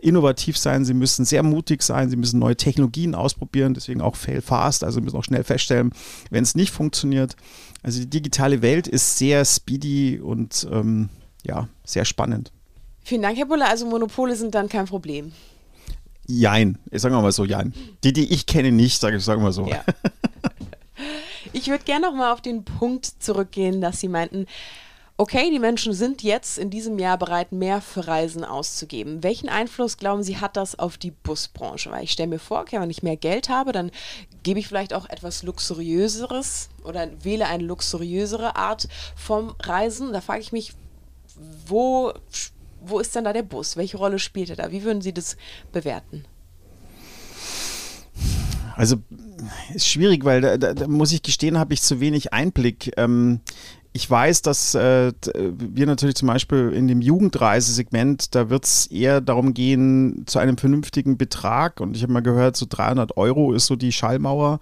innovativ 0.00 0.56
sein, 0.56 0.86
sie 0.86 0.94
müssen 0.94 1.26
sehr 1.26 1.42
mutig 1.42 1.82
sein, 1.82 2.08
sie 2.08 2.16
müssen 2.16 2.38
neue 2.38 2.56
Technologien 2.56 3.14
ausprobieren, 3.14 3.74
deswegen 3.74 4.00
auch 4.00 4.16
fail 4.16 4.40
fast, 4.40 4.84
also 4.84 5.02
müssen 5.02 5.18
auch 5.18 5.24
schnell 5.24 5.44
feststellen, 5.44 5.90
wenn 6.30 6.44
es 6.44 6.54
nicht 6.54 6.70
funktioniert. 6.70 7.36
Also 7.82 8.00
die 8.00 8.08
digitale 8.08 8.62
Welt 8.62 8.88
ist 8.88 9.18
sehr 9.18 9.44
speedy 9.44 10.18
und 10.18 10.66
ähm, 10.72 11.10
ja, 11.42 11.68
sehr 11.84 12.06
spannend. 12.06 12.53
Vielen 13.04 13.22
Dank, 13.22 13.36
Herr 13.36 13.46
Buller. 13.46 13.68
Also 13.68 13.86
Monopole 13.86 14.34
sind 14.34 14.54
dann 14.54 14.68
kein 14.68 14.86
Problem. 14.86 15.32
Jein. 16.26 16.78
Sagen 16.90 17.14
wir 17.14 17.20
mal 17.20 17.32
so, 17.32 17.44
jein. 17.44 17.74
Die, 18.02 18.12
die 18.12 18.32
ich 18.32 18.46
kenne, 18.46 18.72
nicht, 18.72 18.98
sage 18.98 19.18
ich, 19.18 19.24
sagen 19.24 19.42
wir 19.42 19.52
so. 19.52 19.66
Ja. 19.66 19.84
Ich 21.52 21.68
würde 21.68 21.84
gerne 21.84 22.06
noch 22.06 22.14
mal 22.14 22.32
auf 22.32 22.40
den 22.40 22.64
Punkt 22.64 23.06
zurückgehen, 23.06 23.80
dass 23.80 24.00
Sie 24.00 24.08
meinten, 24.08 24.46
okay, 25.16 25.50
die 25.52 25.60
Menschen 25.60 25.92
sind 25.92 26.24
jetzt 26.24 26.58
in 26.58 26.68
diesem 26.68 26.98
Jahr 26.98 27.16
bereit, 27.16 27.52
mehr 27.52 27.80
für 27.80 28.08
Reisen 28.08 28.44
auszugeben. 28.44 29.22
Welchen 29.22 29.48
Einfluss, 29.48 29.96
glauben 29.96 30.24
Sie, 30.24 30.38
hat 30.38 30.56
das 30.56 30.76
auf 30.76 30.98
die 30.98 31.12
Busbranche? 31.12 31.92
Weil 31.92 32.02
ich 32.02 32.10
stelle 32.10 32.28
mir 32.28 32.40
vor, 32.40 32.60
okay, 32.60 32.80
wenn 32.80 32.90
ich 32.90 33.04
mehr 33.04 33.16
Geld 33.16 33.48
habe, 33.48 33.70
dann 33.70 33.92
gebe 34.42 34.58
ich 34.58 34.66
vielleicht 34.66 34.92
auch 34.92 35.08
etwas 35.08 35.44
luxuriöseres 35.44 36.70
oder 36.82 37.08
wähle 37.22 37.46
eine 37.46 37.62
luxuriösere 37.62 38.56
Art 38.56 38.88
vom 39.14 39.54
Reisen. 39.62 40.12
Da 40.12 40.20
frage 40.20 40.40
ich 40.40 40.50
mich, 40.50 40.72
wo 41.66 42.12
wo 42.86 43.00
ist 43.00 43.14
denn 43.14 43.24
da 43.24 43.32
der 43.32 43.42
Bus? 43.42 43.76
Welche 43.76 43.96
Rolle 43.96 44.18
spielt 44.18 44.50
er 44.50 44.56
da? 44.56 44.70
Wie 44.70 44.84
würden 44.84 45.02
Sie 45.02 45.12
das 45.12 45.36
bewerten? 45.72 46.24
Also 48.76 48.96
ist 49.74 49.88
schwierig, 49.88 50.24
weil 50.24 50.40
da, 50.40 50.56
da, 50.56 50.74
da 50.74 50.88
muss 50.88 51.12
ich 51.12 51.22
gestehen, 51.22 51.58
habe 51.58 51.74
ich 51.74 51.82
zu 51.82 52.00
wenig 52.00 52.32
Einblick. 52.32 52.92
Ähm, 52.96 53.40
ich 53.92 54.10
weiß, 54.10 54.42
dass 54.42 54.74
äh, 54.74 55.12
wir 55.34 55.86
natürlich 55.86 56.16
zum 56.16 56.26
Beispiel 56.26 56.72
in 56.74 56.88
dem 56.88 57.00
Jugendreisesegment, 57.00 58.34
da 58.34 58.50
wird 58.50 58.64
es 58.64 58.88
eher 58.88 59.20
darum 59.20 59.54
gehen, 59.54 60.24
zu 60.26 60.40
einem 60.40 60.58
vernünftigen 60.58 61.16
Betrag. 61.16 61.80
Und 61.80 61.96
ich 61.96 62.02
habe 62.02 62.12
mal 62.12 62.20
gehört, 62.20 62.56
so 62.56 62.66
300 62.68 63.16
Euro 63.16 63.52
ist 63.52 63.66
so 63.66 63.76
die 63.76 63.92
Schallmauer 63.92 64.58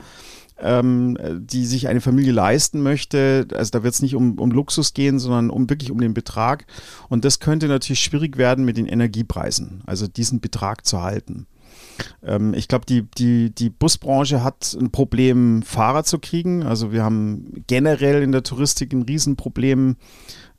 ähm, 0.62 1.18
die 1.40 1.66
sich 1.66 1.88
eine 1.88 2.00
Familie 2.00 2.32
leisten 2.32 2.82
möchte. 2.82 3.46
Also 3.54 3.70
da 3.70 3.82
wird 3.82 3.94
es 3.94 4.02
nicht 4.02 4.14
um, 4.14 4.38
um 4.38 4.50
Luxus 4.50 4.94
gehen, 4.94 5.18
sondern 5.18 5.50
um 5.50 5.68
wirklich 5.68 5.90
um 5.90 6.00
den 6.00 6.14
Betrag. 6.14 6.66
Und 7.08 7.24
das 7.24 7.40
könnte 7.40 7.68
natürlich 7.68 8.00
schwierig 8.00 8.36
werden 8.36 8.64
mit 8.64 8.76
den 8.76 8.86
Energiepreisen, 8.86 9.82
also 9.86 10.06
diesen 10.06 10.40
Betrag 10.40 10.86
zu 10.86 11.02
halten. 11.02 11.46
Ähm, 12.22 12.54
ich 12.54 12.68
glaube, 12.68 12.86
die, 12.86 13.02
die, 13.18 13.50
die 13.50 13.70
Busbranche 13.70 14.42
hat 14.42 14.76
ein 14.78 14.90
Problem, 14.90 15.62
Fahrer 15.62 16.04
zu 16.04 16.18
kriegen. 16.18 16.62
Also 16.62 16.92
wir 16.92 17.02
haben 17.02 17.64
generell 17.66 18.22
in 18.22 18.32
der 18.32 18.42
Touristik 18.42 18.92
ein 18.92 19.02
Riesenproblem 19.02 19.96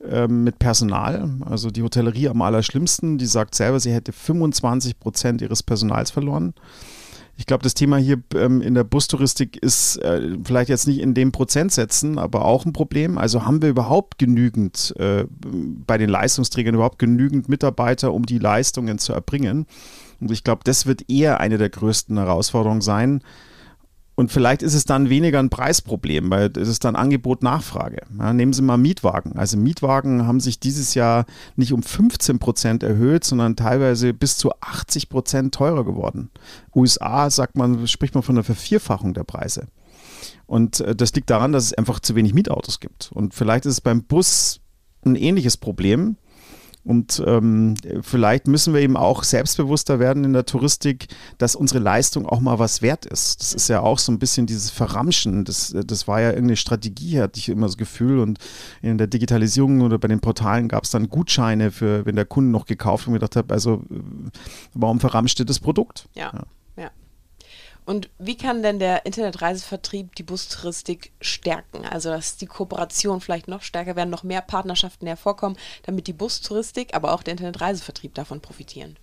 ähm, 0.04 0.44
mit 0.44 0.60
Personal. 0.60 1.38
Also 1.46 1.70
die 1.70 1.84
Hotellerie 1.84 2.30
am 2.30 2.42
allerschlimmsten, 2.42 3.18
die 3.18 3.26
sagt 3.26 3.56
selber, 3.56 3.80
sie 3.80 3.94
hätte 3.94 4.12
25 4.12 5.00
Prozent 5.00 5.42
ihres 5.42 5.64
Personals 5.64 6.12
verloren. 6.12 6.54
Ich 7.36 7.48
glaube, 7.48 7.64
das 7.64 7.74
Thema 7.74 7.98
hier 7.98 8.22
ähm, 8.36 8.62
in 8.62 8.76
der 8.76 8.84
Bustouristik 8.84 9.58
ist 9.58 9.98
äh, 9.98 10.38
vielleicht 10.44 10.70
jetzt 10.70 10.88
nicht 10.88 11.00
in 11.00 11.16
den 11.16 11.32
Prozentsätzen, 11.32 12.20
aber 12.20 12.46
auch 12.46 12.66
ein 12.66 12.74
Problem. 12.74 13.18
Also 13.18 13.46
haben 13.46 13.62
wir 13.62 13.70
überhaupt 13.70 14.20
genügend 14.20 14.94
äh, 15.00 15.26
bei 15.32 15.98
den 15.98 16.10
Leistungsträgern 16.10 16.76
überhaupt 16.76 17.00
genügend 17.00 17.50
Mitarbeiter, 17.50 18.14
um 18.14 18.26
die 18.26 18.38
Leistungen 18.38 19.00
zu 19.00 19.14
erbringen? 19.14 19.66
Und 20.20 20.32
ich 20.32 20.44
glaube, 20.44 20.62
das 20.64 20.86
wird 20.86 21.10
eher 21.10 21.40
eine 21.40 21.58
der 21.58 21.70
größten 21.70 22.18
Herausforderungen 22.18 22.82
sein, 22.82 23.22
und 24.16 24.32
vielleicht 24.32 24.62
ist 24.62 24.76
es 24.76 24.86
dann 24.86 25.10
weniger 25.10 25.40
ein 25.40 25.50
Preisproblem, 25.50 26.30
weil 26.30 26.52
es 26.56 26.68
ist 26.68 26.84
dann 26.84 26.96
Angebot-Nachfrage. 26.96 28.04
Ja, 28.20 28.32
nehmen 28.32 28.54
Sie 28.54 28.62
mal 28.62 28.78
Mietwagen. 28.78 29.38
Also 29.38 29.58
Mietwagen 29.58 30.28
haben 30.28 30.40
sich 30.40 30.60
dieses 30.60 30.94
Jahr 30.94 31.26
nicht 31.56 31.74
um 31.74 31.82
15 31.82 32.38
Prozent 32.38 32.84
erhöht, 32.84 33.24
sondern 33.24 33.56
teilweise 33.56 34.14
bis 34.14 34.38
zu 34.38 34.52
80 34.62 35.10
Prozent 35.10 35.56
teurer 35.56 35.84
geworden. 35.84 36.30
USA 36.76 37.32
sagt 37.32 37.58
man, 37.58 37.88
spricht 37.88 38.14
man 38.14 38.22
von 38.22 38.36
einer 38.36 38.44
Vervierfachung 38.44 39.16
der 39.16 39.24
Preise. 39.24 39.68
Und 40.46 40.82
äh, 40.82 40.96
das 40.96 41.14
liegt 41.14 41.32
daran, 41.32 41.52
dass 41.52 41.66
es 41.66 41.74
einfach 41.74 42.00
zu 42.00 42.16
wenig 42.16 42.36
Mietautos 42.36 42.80
gibt. 42.80 43.12
Und 43.14 43.34
vielleicht 43.34 43.66
ist 43.66 43.74
es 43.74 43.82
beim 43.82 44.04
Bus 44.04 44.60
ein 45.06 45.16
ähnliches 45.16 45.58
Problem. 45.58 46.18
Und 46.84 47.24
ähm, 47.26 47.76
vielleicht 48.02 48.48
müssen 48.48 48.74
wir 48.74 48.82
eben 48.82 48.98
auch 48.98 49.24
selbstbewusster 49.24 50.00
werden 50.00 50.26
in 50.26 50.34
der 50.34 50.46
Touristik, 50.46 51.08
dass 51.38 51.56
unsere 51.56 51.80
Leistung 51.80 52.28
auch 52.28 52.42
mal 52.42 52.60
was 52.60 52.82
wert 52.82 53.06
ist. 53.06 53.40
Das 53.40 53.54
ist 53.54 53.70
ja 53.70 53.80
auch 53.80 54.00
so 54.00 54.12
ein 54.12 54.20
bisschen 54.20 54.46
dieses 54.48 54.70
Verramschen. 54.70 55.46
Das, 55.46 55.74
das 55.86 56.08
war 56.08 56.20
ja 56.20 56.30
irgendeine 56.30 56.58
Strategie, 56.58 57.22
hatte 57.22 57.40
ich 57.40 57.50
immer 57.50 57.68
das 57.68 57.78
Gefühl. 57.78 58.20
Und 58.20 58.40
in 58.82 58.98
der 58.98 59.08
Digitalisierung 59.08 59.82
oder 59.82 59.98
bei 59.98 60.10
den 60.10 60.20
Portalen 60.20 60.68
gab 60.68 60.84
es 60.84 60.92
dann 60.92 61.10
Gutscheine 61.10 61.72
für, 61.72 62.06
wenn 62.06 62.16
der 62.16 62.26
Kunde 62.26 62.52
noch 62.52 62.66
gekauft 62.66 63.08
und 63.08 63.14
gedacht 63.14 63.36
hat, 63.36 63.52
also 63.52 63.84
warum 64.74 65.00
verramscht 65.00 65.40
ihr 65.40 65.46
das 65.46 65.60
Produkt? 65.60 66.10
ja. 66.16 66.32
ja. 66.34 66.44
Und 67.86 68.10
wie 68.18 68.38
kann 68.38 68.64
denn 68.64 68.80
der 68.80 69.06
Internetreisevertrieb 69.06 70.16
die 70.16 70.24
Bustouristik 70.24 71.12
stärken? 71.22 71.86
Also, 71.86 72.10
dass 72.10 72.38
die 72.38 72.46
Kooperation 72.46 73.22
vielleicht 73.22 73.48
noch 73.48 73.62
stärker 73.62 73.96
werden, 73.96 74.10
noch 74.10 74.24
mehr 74.24 74.42
Partnerschaften 74.42 75.08
hervorkommen, 75.08 75.58
damit 75.84 76.08
die 76.08 76.14
Bustouristik, 76.14 76.94
aber 76.94 77.14
auch 77.14 77.24
der 77.24 77.34
Internetreisevertrieb 77.34 78.14
davon 78.14 78.42
profitieren? 78.42 78.98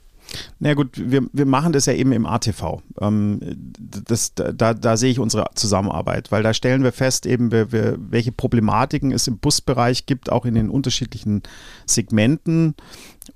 Na 0.58 0.74
gut, 0.74 0.90
wir, 0.96 1.22
wir 1.32 1.46
machen 1.46 1.72
das 1.72 1.86
ja 1.86 1.92
eben 1.92 2.12
im 2.12 2.26
ATV. 2.26 2.82
Ähm, 3.00 3.40
das, 3.78 4.34
da, 4.34 4.74
da 4.74 4.96
sehe 4.96 5.10
ich 5.10 5.18
unsere 5.18 5.46
Zusammenarbeit, 5.54 6.30
weil 6.30 6.42
da 6.42 6.54
stellen 6.54 6.82
wir 6.82 6.92
fest, 6.92 7.26
eben 7.26 7.50
wir, 7.50 7.72
wir, 7.72 7.96
welche 7.98 8.32
Problematiken 8.32 9.12
es 9.12 9.26
im 9.26 9.38
Busbereich 9.38 10.06
gibt, 10.06 10.30
auch 10.30 10.44
in 10.44 10.54
den 10.54 10.70
unterschiedlichen 10.70 11.42
Segmenten. 11.86 12.74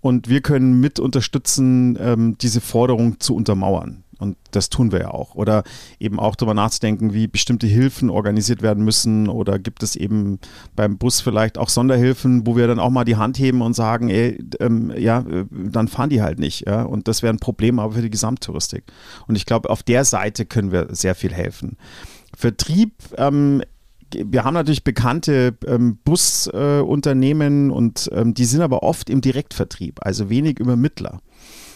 Und 0.00 0.28
wir 0.28 0.40
können 0.40 0.80
mit 0.80 1.00
unterstützen, 1.00 1.98
ähm, 2.00 2.38
diese 2.38 2.60
Forderung 2.60 3.20
zu 3.20 3.34
untermauern. 3.34 4.03
Und 4.18 4.36
das 4.50 4.70
tun 4.70 4.92
wir 4.92 5.00
ja 5.00 5.10
auch. 5.10 5.34
Oder 5.34 5.64
eben 5.98 6.18
auch 6.18 6.36
darüber 6.36 6.54
nachzudenken, 6.54 7.14
wie 7.14 7.26
bestimmte 7.26 7.66
Hilfen 7.66 8.10
organisiert 8.10 8.62
werden 8.62 8.84
müssen. 8.84 9.28
Oder 9.28 9.58
gibt 9.58 9.82
es 9.82 9.96
eben 9.96 10.38
beim 10.76 10.98
Bus 10.98 11.20
vielleicht 11.20 11.58
auch 11.58 11.68
Sonderhilfen, 11.68 12.46
wo 12.46 12.56
wir 12.56 12.66
dann 12.66 12.78
auch 12.78 12.90
mal 12.90 13.04
die 13.04 13.16
Hand 13.16 13.38
heben 13.38 13.62
und 13.62 13.74
sagen, 13.74 14.08
ey, 14.08 14.42
ähm, 14.60 14.92
ja, 14.96 15.20
äh, 15.20 15.44
dann 15.50 15.88
fahren 15.88 16.10
die 16.10 16.22
halt 16.22 16.38
nicht. 16.38 16.66
Ja? 16.66 16.82
Und 16.82 17.08
das 17.08 17.22
wäre 17.22 17.32
ein 17.32 17.38
Problem 17.40 17.78
aber 17.78 17.94
für 17.94 18.02
die 18.02 18.10
Gesamttouristik. 18.10 18.84
Und 19.26 19.36
ich 19.36 19.46
glaube, 19.46 19.70
auf 19.70 19.82
der 19.82 20.04
Seite 20.04 20.46
können 20.46 20.72
wir 20.72 20.88
sehr 20.90 21.14
viel 21.14 21.32
helfen. 21.32 21.76
Vertrieb 22.36 22.92
ähm, 23.16 23.62
wir 24.14 24.44
haben 24.44 24.54
natürlich 24.54 24.84
bekannte 24.84 25.56
ähm, 25.66 25.98
Busunternehmen 26.04 27.70
äh, 27.70 27.72
und 27.72 28.10
ähm, 28.12 28.34
die 28.34 28.44
sind 28.44 28.60
aber 28.60 28.82
oft 28.82 29.10
im 29.10 29.20
Direktvertrieb, 29.20 30.00
also 30.02 30.30
wenig 30.30 30.58
über 30.58 30.76
Mittler. 30.76 31.20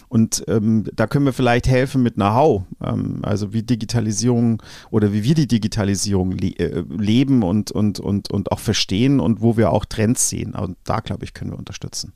Und 0.09 0.45
ähm, 0.49 0.85
da 0.95 1.07
können 1.07 1.27
wir 1.27 1.33
vielleicht 1.33 1.69
helfen 1.69 2.03
mit 2.03 2.15
Know-how, 2.15 2.63
ähm, 2.83 3.21
also 3.23 3.53
wie 3.53 3.63
Digitalisierung 3.63 4.63
oder 4.91 5.13
wie 5.13 5.23
wir 5.23 5.35
die 5.35 5.47
Digitalisierung 5.47 6.33
le 6.33 6.49
äh, 6.59 6.85
leben 6.89 7.43
und, 7.43 7.71
und, 7.71 8.01
und, 8.01 8.31
und 8.31 8.53
auch 8.53 8.61
verstehen 8.61 9.21
und 9.21 9.43
wo 9.43 9.57
wir 9.57 9.73
auch 9.73 9.85
Trends 9.85 10.29
sehen. 10.29 10.55
Und 10.55 10.77
da, 10.85 11.01
glaube 11.01 11.25
ich, 11.25 11.35
können 11.35 11.51
wir 11.51 11.59
unterstützen. 11.59 12.13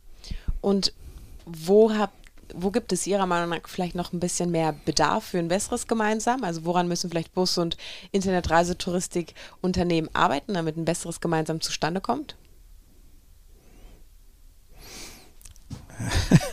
Und 0.60 0.92
wo 1.44 1.92
habt 1.92 2.14
wo 2.54 2.70
gibt 2.70 2.92
es 2.92 3.06
Ihrer 3.06 3.26
Meinung 3.26 3.50
nach 3.50 3.66
vielleicht 3.66 3.94
noch 3.94 4.12
ein 4.12 4.20
bisschen 4.20 4.50
mehr 4.50 4.74
Bedarf 4.84 5.24
für 5.24 5.38
ein 5.38 5.48
besseres 5.48 5.86
gemeinsam? 5.86 6.44
Also 6.44 6.64
woran 6.64 6.88
müssen 6.88 7.10
vielleicht 7.10 7.34
Bus- 7.34 7.58
und 7.58 7.76
Internetreisetouristik-Unternehmen 8.10 10.08
arbeiten, 10.12 10.54
damit 10.54 10.76
ein 10.76 10.84
besseres 10.84 11.20
gemeinsam 11.20 11.60
zustande 11.60 12.02
kommt? 12.02 12.36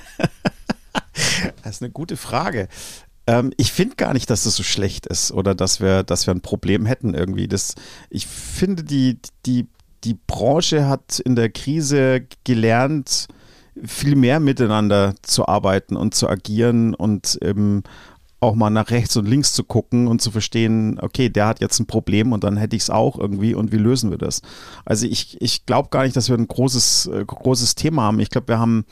Das 1.69 1.77
ist 1.77 1.83
eine 1.83 1.91
gute 1.91 2.17
Frage. 2.17 2.67
Ähm, 3.27 3.53
ich 3.57 3.71
finde 3.71 3.95
gar 3.95 4.13
nicht, 4.13 4.29
dass 4.31 4.43
das 4.43 4.55
so 4.55 4.63
schlecht 4.63 5.05
ist 5.05 5.31
oder 5.31 5.53
dass 5.53 5.79
wir, 5.79 6.01
dass 6.01 6.25
wir 6.25 6.33
ein 6.33 6.41
Problem 6.41 6.87
hätten 6.87 7.13
irgendwie. 7.13 7.47
Das, 7.47 7.75
ich 8.09 8.25
finde, 8.25 8.83
die, 8.83 9.19
die, 9.45 9.67
die 10.03 10.17
Branche 10.25 10.87
hat 10.87 11.19
in 11.19 11.35
der 11.35 11.49
Krise 11.49 12.25
gelernt, 12.43 13.27
viel 13.85 14.15
mehr 14.15 14.39
miteinander 14.39 15.13
zu 15.21 15.47
arbeiten 15.47 15.95
und 15.95 16.15
zu 16.15 16.27
agieren 16.27 16.95
und 16.95 17.37
eben 17.41 17.83
auch 18.39 18.55
mal 18.55 18.71
nach 18.71 18.89
rechts 18.89 19.15
und 19.15 19.27
links 19.27 19.53
zu 19.53 19.63
gucken 19.63 20.07
und 20.07 20.23
zu 20.23 20.31
verstehen, 20.31 20.97
okay, 20.99 21.29
der 21.29 21.45
hat 21.45 21.61
jetzt 21.61 21.79
ein 21.79 21.85
Problem 21.85 22.31
und 22.31 22.43
dann 22.43 22.57
hätte 22.57 22.75
ich 22.75 22.83
es 22.83 22.89
auch 22.89 23.19
irgendwie 23.19 23.53
und 23.53 23.71
wie 23.71 23.77
lösen 23.77 24.09
wir 24.09 24.17
das? 24.17 24.41
Also 24.85 25.05
ich, 25.05 25.39
ich 25.39 25.67
glaube 25.67 25.89
gar 25.89 26.03
nicht, 26.03 26.15
dass 26.15 26.29
wir 26.29 26.37
ein 26.37 26.47
großes, 26.47 27.07
äh, 27.13 27.25
großes 27.25 27.75
Thema 27.75 28.03
haben. 28.03 28.19
Ich 28.19 28.31
glaube, 28.31 28.47
wir 28.47 28.59
haben 28.59 28.85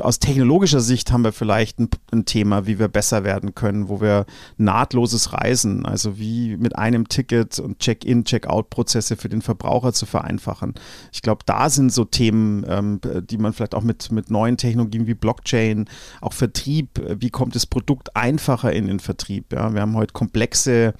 aus 0.00 0.18
technologischer 0.18 0.80
Sicht 0.80 1.12
haben 1.12 1.24
wir 1.24 1.32
vielleicht 1.32 1.78
ein, 1.78 1.88
ein, 2.12 2.24
Thema, 2.24 2.66
wie 2.66 2.78
wir 2.78 2.88
besser 2.88 3.24
werden 3.24 3.54
können, 3.54 3.88
wo 3.88 4.00
wir 4.00 4.26
nahtloses 4.56 5.32
Reisen, 5.32 5.86
also 5.86 6.18
wie 6.18 6.56
mit 6.56 6.76
einem 6.76 7.08
Ticket 7.08 7.58
und 7.58 7.78
Check-in, 7.78 8.24
Check-out-Prozesse 8.24 9.16
für 9.16 9.28
den 9.28 9.42
Verbraucher 9.42 9.92
zu 9.92 10.06
vereinfachen. 10.06 10.74
Ich 11.12 11.22
glaube, 11.22 11.42
da 11.46 11.68
sind 11.68 11.92
so 11.92 12.04
Themen, 12.04 12.64
ähm, 12.68 13.00
die 13.02 13.38
man 13.38 13.52
vielleicht 13.52 13.74
auch 13.74 13.82
mit, 13.82 14.12
mit 14.12 14.30
neuen 14.30 14.56
Technologien 14.56 15.06
wie 15.06 15.14
Blockchain, 15.14 15.86
auch 16.20 16.32
Vertrieb, 16.32 17.00
wie 17.18 17.30
kommt 17.30 17.54
das 17.54 17.66
Produkt 17.66 18.16
einfacher 18.16 18.72
in 18.72 18.86
den 18.86 19.00
Vertrieb? 19.00 19.52
Ja? 19.52 19.72
Wir 19.74 19.80
haben 19.80 19.96
heute 19.96 20.12
komplexe 20.12 20.94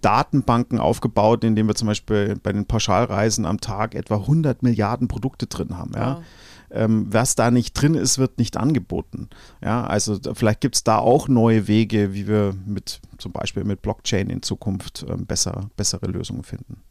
Datenbanken 0.00 0.80
aufgebaut, 0.80 1.44
in 1.44 1.54
denen 1.54 1.68
wir 1.68 1.76
zum 1.76 1.88
Beispiel 1.88 2.36
bei 2.42 2.52
den 2.52 2.66
Pauschalreisen 2.66 3.46
am 3.46 3.60
Tag 3.60 3.94
etwa 3.94 4.16
100 4.16 4.62
Milliarden 4.62 5.08
Produkte 5.08 5.46
drin 5.46 5.76
haben. 5.78 5.92
Ja? 5.94 6.16
Wow 6.16 6.24
ähm, 6.72 7.06
was 7.10 7.34
da 7.34 7.50
nicht 7.50 7.74
drin 7.74 7.94
ist, 7.94 8.18
wird 8.18 8.38
nicht 8.38 8.56
angeboten. 8.56 9.28
Ja, 9.62 9.84
also 9.84 10.18
vielleicht 10.34 10.60
gibt 10.60 10.76
es 10.76 10.84
da 10.84 10.98
auch 10.98 11.28
neue 11.28 11.68
Wege, 11.68 12.14
wie 12.14 12.26
wir 12.26 12.54
mit 12.66 13.00
zum 13.18 13.32
Beispiel 13.32 13.64
mit 13.64 13.82
Blockchain 13.82 14.30
in 14.30 14.42
Zukunft 14.42 15.04
ähm, 15.08 15.26
besser, 15.26 15.70
bessere 15.76 16.06
Lösungen 16.06 16.42
finden. 16.42 16.82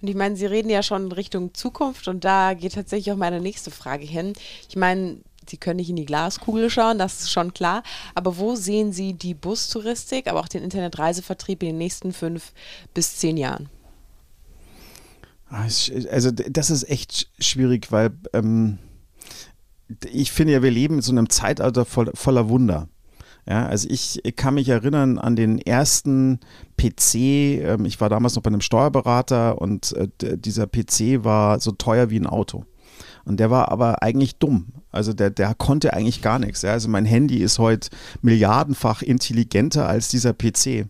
Und 0.00 0.08
ich 0.08 0.16
meine, 0.16 0.36
Sie 0.36 0.46
reden 0.46 0.68
ja 0.68 0.82
schon 0.82 1.06
in 1.06 1.12
Richtung 1.12 1.54
Zukunft 1.54 2.08
und 2.08 2.24
da 2.24 2.54
geht 2.54 2.74
tatsächlich 2.74 3.12
auch 3.12 3.18
meine 3.18 3.40
nächste 3.40 3.70
Frage 3.70 4.04
hin. 4.04 4.34
Ich 4.68 4.76
meine, 4.76 5.18
Sie 5.48 5.56
können 5.56 5.76
nicht 5.76 5.90
in 5.90 5.96
die 5.96 6.06
Glaskugel 6.06 6.70
schauen, 6.70 6.98
das 6.98 7.20
ist 7.20 7.32
schon 7.32 7.54
klar. 7.54 7.82
Aber 8.14 8.38
wo 8.38 8.54
sehen 8.54 8.92
Sie 8.92 9.14
die 9.14 9.34
Bustouristik, 9.34 10.26
aber 10.26 10.40
auch 10.40 10.48
den 10.48 10.62
Internetreisevertrieb 10.62 11.62
in 11.62 11.70
den 11.70 11.78
nächsten 11.78 12.12
fünf 12.12 12.52
bis 12.92 13.16
zehn 13.16 13.36
Jahren? 13.36 13.68
Ah, 15.48 15.64
also 16.10 16.30
das 16.30 16.70
ist 16.70 16.88
echt 16.88 17.30
schwierig, 17.38 17.92
weil 17.92 18.10
ähm, 18.32 18.78
ich 20.12 20.32
finde 20.32 20.54
ja, 20.54 20.62
wir 20.62 20.70
leben 20.70 20.96
in 20.96 21.02
so 21.02 21.12
einem 21.12 21.28
Zeitalter 21.28 21.84
voll, 21.84 22.10
voller 22.14 22.48
Wunder. 22.48 22.88
Ja, 23.46 23.66
also 23.66 23.88
ich, 23.90 24.22
kann 24.36 24.54
mich 24.54 24.70
erinnern 24.70 25.18
an 25.18 25.36
den 25.36 25.58
ersten 25.58 26.40
PC. 26.78 27.14
Ähm, 27.14 27.84
ich 27.84 28.00
war 28.00 28.08
damals 28.08 28.36
noch 28.36 28.42
bei 28.42 28.48
einem 28.48 28.62
Steuerberater 28.62 29.60
und 29.60 29.92
äh, 29.92 30.08
dieser 30.38 30.66
PC 30.66 31.24
war 31.24 31.60
so 31.60 31.72
teuer 31.72 32.08
wie 32.08 32.18
ein 32.18 32.26
Auto. 32.26 32.64
Und 33.24 33.40
der 33.40 33.50
war 33.50 33.70
aber 33.70 34.02
eigentlich 34.02 34.38
dumm. 34.38 34.72
Also 34.94 35.12
der, 35.12 35.30
der 35.30 35.54
konnte 35.54 35.92
eigentlich 35.92 36.22
gar 36.22 36.38
nichts. 36.38 36.62
Ja. 36.62 36.72
Also 36.72 36.88
mein 36.88 37.04
Handy 37.04 37.38
ist 37.38 37.58
heute 37.58 37.90
milliardenfach 38.22 39.02
intelligenter 39.02 39.88
als 39.88 40.08
dieser 40.08 40.32
PC. 40.32 40.86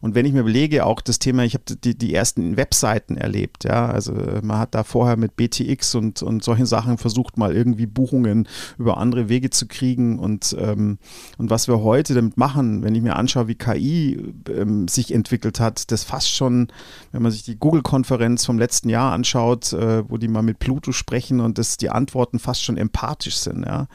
Und 0.00 0.14
wenn 0.14 0.26
ich 0.26 0.32
mir 0.32 0.40
überlege, 0.40 0.84
auch 0.84 1.00
das 1.00 1.18
Thema, 1.18 1.44
ich 1.44 1.54
habe 1.54 1.64
die, 1.64 1.96
die 1.96 2.14
ersten 2.14 2.56
Webseiten 2.56 3.16
erlebt, 3.16 3.64
ja, 3.64 3.86
also 3.86 4.12
man 4.42 4.58
hat 4.58 4.74
da 4.74 4.82
vorher 4.82 5.16
mit 5.16 5.36
BTX 5.36 5.94
und, 5.94 6.22
und 6.22 6.42
solchen 6.42 6.66
Sachen 6.66 6.98
versucht, 6.98 7.36
mal 7.36 7.54
irgendwie 7.54 7.86
Buchungen 7.86 8.48
über 8.78 8.96
andere 8.96 9.28
Wege 9.28 9.50
zu 9.50 9.68
kriegen 9.68 10.18
und, 10.18 10.56
ähm, 10.58 10.98
und 11.38 11.50
was 11.50 11.68
wir 11.68 11.82
heute 11.82 12.14
damit 12.14 12.36
machen, 12.36 12.82
wenn 12.82 12.94
ich 12.94 13.02
mir 13.02 13.16
anschaue, 13.16 13.48
wie 13.48 13.54
KI 13.54 14.34
ähm, 14.48 14.88
sich 14.88 15.14
entwickelt 15.14 15.60
hat, 15.60 15.92
das 15.92 16.02
fast 16.04 16.30
schon, 16.30 16.68
wenn 17.12 17.22
man 17.22 17.30
sich 17.30 17.44
die 17.44 17.56
Google-Konferenz 17.56 18.44
vom 18.44 18.58
letzten 18.58 18.88
Jahr 18.88 19.12
anschaut, 19.12 19.72
äh, 19.72 20.08
wo 20.08 20.16
die 20.16 20.28
mal 20.28 20.42
mit 20.42 20.58
Pluto 20.58 20.92
sprechen 20.92 21.40
und 21.40 21.58
das 21.58 21.76
die 21.76 21.90
Antworten 21.90 22.38
fast 22.38 22.64
schon 22.64 22.76
empathisch 22.76 23.36
sind, 23.42 23.64
ja. 23.66 23.88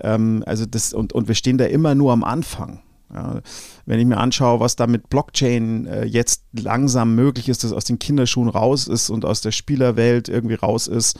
Ähm, 0.00 0.42
also 0.46 0.66
das, 0.66 0.92
und, 0.92 1.12
und 1.12 1.28
wir 1.28 1.34
stehen 1.34 1.58
da 1.58 1.64
immer 1.64 1.94
nur 1.94 2.12
am 2.12 2.24
Anfang. 2.24 2.80
Ja, 3.12 3.40
wenn 3.86 3.98
ich 3.98 4.06
mir 4.06 4.18
anschaue, 4.18 4.60
was 4.60 4.76
da 4.76 4.86
mit 4.86 5.08
Blockchain 5.08 5.86
äh, 5.86 6.04
jetzt 6.04 6.44
langsam 6.52 7.14
möglich 7.14 7.48
ist, 7.48 7.64
dass 7.64 7.72
aus 7.72 7.84
den 7.84 7.98
Kinderschuhen 7.98 8.50
raus 8.50 8.86
ist 8.86 9.08
und 9.08 9.24
aus 9.24 9.40
der 9.40 9.50
Spielerwelt 9.50 10.28
irgendwie 10.28 10.56
raus 10.56 10.88
ist. 10.88 11.18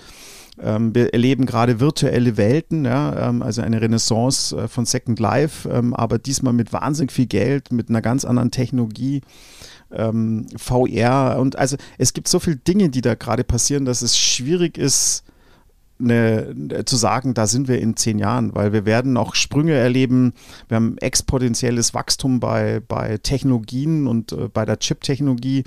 Ähm, 0.61 0.95
wir 0.95 1.15
erleben 1.15 1.47
gerade 1.47 1.81
virtuelle 1.81 2.37
Welten, 2.37 2.85
ja, 2.85 3.29
ähm, 3.29 3.43
also 3.43 3.63
eine 3.63 3.81
Renaissance 3.81 4.57
äh, 4.57 4.69
von 4.69 4.85
Second 4.85 5.19
Life, 5.19 5.69
ähm, 5.69 5.95
aber 5.95 6.19
diesmal 6.19 6.53
mit 6.53 6.73
wahnsinnig 6.73 7.13
viel 7.13 7.27
Geld, 7.27 7.73
mit 7.73 7.89
einer 7.89 8.03
ganz 8.03 8.25
anderen 8.25 8.51
Technologie. 8.51 9.23
Ähm, 9.91 10.47
VR 10.55 11.39
und 11.41 11.57
also 11.57 11.77
es 11.97 12.13
gibt 12.13 12.29
so 12.29 12.39
viele 12.39 12.57
Dinge, 12.57 12.91
die 12.91 13.01
da 13.01 13.15
gerade 13.15 13.45
passieren, 13.45 13.87
dass 13.87 14.03
es 14.03 14.19
schwierig 14.19 14.77
ist, 14.77 15.25
eine, 16.01 16.85
zu 16.85 16.97
sagen, 16.97 17.35
da 17.35 17.47
sind 17.47 17.69
wir 17.69 17.81
in 17.81 17.97
zehn 17.97 18.19
Jahren, 18.19 18.55
weil 18.55 18.73
wir 18.73 18.85
werden 18.85 19.13
noch 19.13 19.35
Sprünge 19.35 19.75
erleben. 19.75 20.33
Wir 20.69 20.77
haben 20.77 20.99
exponentielles 20.99 21.95
Wachstum 21.95 22.41
bei, 22.41 22.81
bei 22.87 23.19
Technologien 23.19 24.07
und 24.07 24.33
äh, 24.33 24.49
bei 24.49 24.65
der 24.65 24.79
Chip-Technologie. 24.79 25.65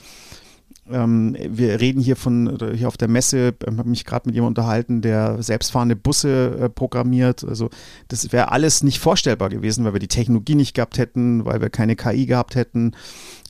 Ähm, 0.89 1.35
wir 1.39 1.79
reden 1.79 2.01
hier 2.01 2.15
von, 2.15 2.57
hier 2.75 2.87
auf 2.87 2.97
der 2.97 3.07
Messe, 3.07 3.53
ich 3.59 3.77
habe 3.77 3.89
mich 3.89 4.05
gerade 4.05 4.27
mit 4.27 4.35
jemandem 4.35 4.61
unterhalten, 4.61 5.01
der 5.01 5.41
selbstfahrende 5.41 5.95
Busse 5.95 6.57
äh, 6.59 6.69
programmiert. 6.69 7.43
Also 7.43 7.69
das 8.07 8.31
wäre 8.31 8.51
alles 8.51 8.83
nicht 8.83 8.99
vorstellbar 8.99 9.49
gewesen, 9.49 9.85
weil 9.85 9.93
wir 9.93 9.99
die 9.99 10.07
Technologie 10.07 10.55
nicht 10.55 10.73
gehabt 10.73 10.97
hätten, 10.97 11.45
weil 11.45 11.61
wir 11.61 11.69
keine 11.69 11.95
KI 11.95 12.25
gehabt 12.25 12.55
hätten. 12.55 12.93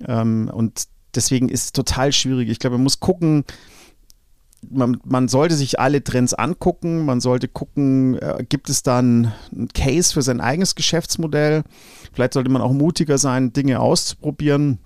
Ähm, 0.08 0.50
und 0.54 0.88
deswegen 1.16 1.50
ist 1.50 1.64
es 1.64 1.72
total 1.72 2.12
schwierig. 2.12 2.50
Ich 2.50 2.60
glaube, 2.60 2.78
man 2.78 2.84
muss 2.84 3.00
gucken, 3.00 3.44
man, 4.70 5.00
man, 5.04 5.28
sollte 5.28 5.56
sich 5.56 5.80
alle 5.80 6.04
Trends 6.04 6.34
angucken, 6.34 7.06
man 7.06 7.20
sollte 7.20 7.48
gucken, 7.48 8.18
äh, 8.20 8.46
gibt 8.48 8.70
es 8.70 8.84
dann 8.84 9.34
einen 9.52 9.70
Case 9.70 10.14
für 10.14 10.22
sein 10.22 10.42
eigenes 10.42 10.76
Geschäftsmodell. 10.76 11.64
Vielleicht 12.14 12.34
sollte 12.34 12.52
man 12.52 12.62
auch 12.62 12.74
mutiger 12.74 13.18
sein, 13.18 13.54
Dinge 13.54 13.80
auszuprobieren. 13.80 14.80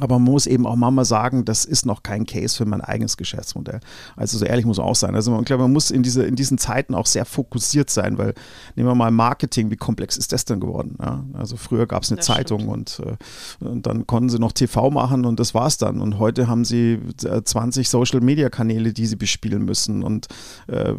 Aber 0.00 0.18
man 0.18 0.32
muss 0.32 0.46
eben 0.46 0.66
auch 0.66 0.74
mal 0.74 1.04
sagen, 1.04 1.44
das 1.44 1.64
ist 1.64 1.86
noch 1.86 2.02
kein 2.02 2.26
Case 2.26 2.56
für 2.56 2.64
mein 2.64 2.80
eigenes 2.80 3.16
Geschäftsmodell. 3.16 3.78
Also 4.16 4.38
so 4.38 4.44
ehrlich 4.44 4.66
muss 4.66 4.78
man 4.78 4.86
auch 4.86 4.96
sein. 4.96 5.14
Also 5.14 5.38
ich 5.38 5.44
glaube, 5.44 5.62
man 5.62 5.72
muss 5.72 5.92
in, 5.92 6.02
diese, 6.02 6.24
in 6.24 6.34
diesen 6.34 6.58
Zeiten 6.58 6.94
auch 6.94 7.06
sehr 7.06 7.24
fokussiert 7.24 7.90
sein, 7.90 8.18
weil 8.18 8.34
nehmen 8.74 8.88
wir 8.88 8.94
mal 8.96 9.12
Marketing, 9.12 9.70
wie 9.70 9.76
komplex 9.76 10.16
ist 10.16 10.32
das 10.32 10.44
denn 10.44 10.58
geworden? 10.58 10.96
Ja? 11.00 11.24
Also 11.34 11.56
früher 11.56 11.86
gab 11.86 12.02
es 12.02 12.10
eine 12.10 12.16
das 12.16 12.26
Zeitung 12.26 12.68
und, 12.68 13.00
äh, 13.04 13.64
und, 13.64 13.86
dann 13.86 14.06
konnten 14.06 14.30
sie 14.30 14.40
noch 14.40 14.52
TV 14.52 14.90
machen 14.90 15.24
und 15.24 15.38
das 15.38 15.54
war's 15.54 15.78
dann. 15.78 16.00
Und 16.00 16.18
heute 16.18 16.48
haben 16.48 16.64
sie 16.64 16.98
20 17.16 17.88
Social-Media-Kanäle, 17.88 18.92
die 18.92 19.06
sie 19.06 19.16
bespielen 19.16 19.64
müssen 19.64 20.02
und 20.02 20.26
äh, 20.66 20.94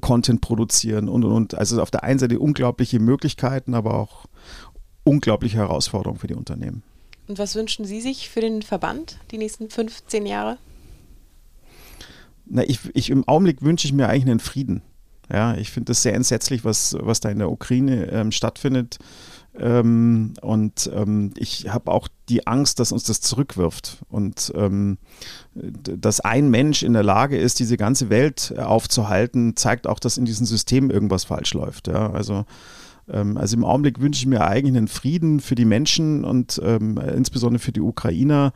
Content 0.00 0.40
produzieren 0.40 1.10
und, 1.10 1.24
und, 1.24 1.32
und. 1.32 1.54
Also 1.54 1.82
auf 1.82 1.90
der 1.90 2.02
einen 2.02 2.18
Seite 2.18 2.38
unglaubliche 2.38 2.98
Möglichkeiten, 2.98 3.74
aber 3.74 3.94
auch 3.94 4.24
unglaubliche 5.04 5.58
Herausforderungen 5.58 6.18
für 6.18 6.28
die 6.28 6.34
Unternehmen. 6.34 6.82
Und 7.28 7.38
was 7.38 7.54
wünschen 7.54 7.84
Sie 7.84 8.00
sich 8.00 8.30
für 8.30 8.40
den 8.40 8.62
Verband 8.62 9.18
die 9.30 9.38
nächsten 9.38 9.68
15 9.68 10.24
Jahre? 10.24 10.56
Na, 12.46 12.64
ich, 12.64 12.80
ich, 12.94 13.10
Im 13.10 13.28
Augenblick 13.28 13.62
wünsche 13.62 13.86
ich 13.86 13.92
mir 13.92 14.08
eigentlich 14.08 14.24
einen 14.24 14.40
Frieden. 14.40 14.82
Ja, 15.30 15.54
ich 15.54 15.70
finde 15.70 15.90
das 15.90 16.02
sehr 16.02 16.14
entsetzlich, 16.14 16.64
was, 16.64 16.96
was 16.98 17.20
da 17.20 17.28
in 17.28 17.38
der 17.38 17.50
Ukraine 17.50 18.10
ähm, 18.10 18.32
stattfindet. 18.32 18.98
Ähm, 19.58 20.32
und 20.40 20.90
ähm, 20.94 21.32
ich 21.36 21.68
habe 21.68 21.90
auch 21.90 22.08
die 22.30 22.46
Angst, 22.46 22.80
dass 22.80 22.92
uns 22.92 23.04
das 23.04 23.20
zurückwirft. 23.20 23.98
Und 24.08 24.50
ähm, 24.54 24.96
dass 25.52 26.20
ein 26.20 26.48
Mensch 26.48 26.82
in 26.82 26.94
der 26.94 27.02
Lage 27.02 27.36
ist, 27.36 27.58
diese 27.58 27.76
ganze 27.76 28.08
Welt 28.08 28.54
aufzuhalten, 28.58 29.54
zeigt 29.54 29.86
auch, 29.86 29.98
dass 29.98 30.16
in 30.16 30.24
diesem 30.24 30.46
System 30.46 30.90
irgendwas 30.90 31.24
falsch 31.24 31.52
läuft. 31.52 31.88
Ja, 31.88 32.10
also 32.10 32.46
also 33.36 33.56
im 33.56 33.64
Augenblick 33.64 34.00
wünsche 34.00 34.20
ich 34.20 34.26
mir 34.26 34.46
eigentlich 34.46 34.76
einen 34.76 34.88
Frieden 34.88 35.40
für 35.40 35.54
die 35.54 35.64
Menschen 35.64 36.24
und 36.24 36.60
ähm, 36.64 36.98
insbesondere 36.98 37.60
für 37.60 37.72
die 37.72 37.80
Ukrainer. 37.80 38.52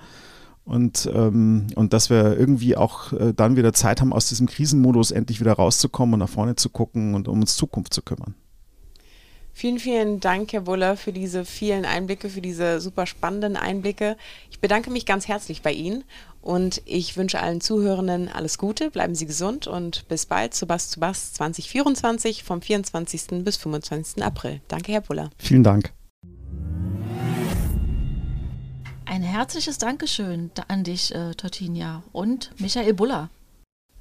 Und, 0.64 1.10
ähm, 1.12 1.66
und 1.74 1.92
dass 1.92 2.08
wir 2.08 2.38
irgendwie 2.38 2.76
auch 2.76 3.12
äh, 3.12 3.32
dann 3.34 3.56
wieder 3.56 3.72
Zeit 3.72 4.00
haben, 4.00 4.12
aus 4.12 4.28
diesem 4.28 4.46
Krisenmodus 4.46 5.10
endlich 5.10 5.40
wieder 5.40 5.54
rauszukommen 5.54 6.14
und 6.14 6.20
nach 6.20 6.28
vorne 6.28 6.54
zu 6.54 6.70
gucken 6.70 7.14
und 7.14 7.26
um 7.26 7.40
uns 7.40 7.56
Zukunft 7.56 7.92
zu 7.92 8.02
kümmern. 8.02 8.34
Vielen, 9.54 9.78
vielen 9.78 10.20
Dank, 10.20 10.52
Herr 10.52 10.62
Buller, 10.62 10.96
für 10.96 11.12
diese 11.12 11.44
vielen 11.44 11.84
Einblicke, 11.84 12.30
für 12.30 12.40
diese 12.40 12.80
super 12.80 13.06
spannenden 13.06 13.56
Einblicke. 13.56 14.16
Ich 14.50 14.60
bedanke 14.60 14.90
mich 14.90 15.06
ganz 15.06 15.28
herzlich 15.28 15.62
bei 15.62 15.72
Ihnen 15.72 16.04
und 16.40 16.82
ich 16.86 17.16
wünsche 17.16 17.40
allen 17.40 17.60
Zuhörenden 17.60 18.28
alles 18.28 18.58
Gute, 18.58 18.90
bleiben 18.90 19.14
Sie 19.14 19.26
gesund 19.26 19.66
und 19.66 20.08
bis 20.08 20.26
bald 20.26 20.54
zu 20.54 20.66
Bass 20.66 20.90
zu 20.90 21.00
Bass 21.00 21.34
2024 21.34 22.42
vom 22.44 22.62
24. 22.62 23.44
bis 23.44 23.56
25. 23.58 24.24
April. 24.24 24.60
Danke, 24.68 24.92
Herr 24.92 25.02
Buller. 25.02 25.30
Vielen 25.38 25.62
Dank. 25.62 25.92
Ein 29.04 29.22
herzliches 29.22 29.76
Dankeschön 29.76 30.50
an 30.68 30.84
dich, 30.84 31.14
äh, 31.14 31.34
Tortinia 31.34 32.02
und 32.12 32.50
Michael 32.58 32.94
Buller. 32.94 33.28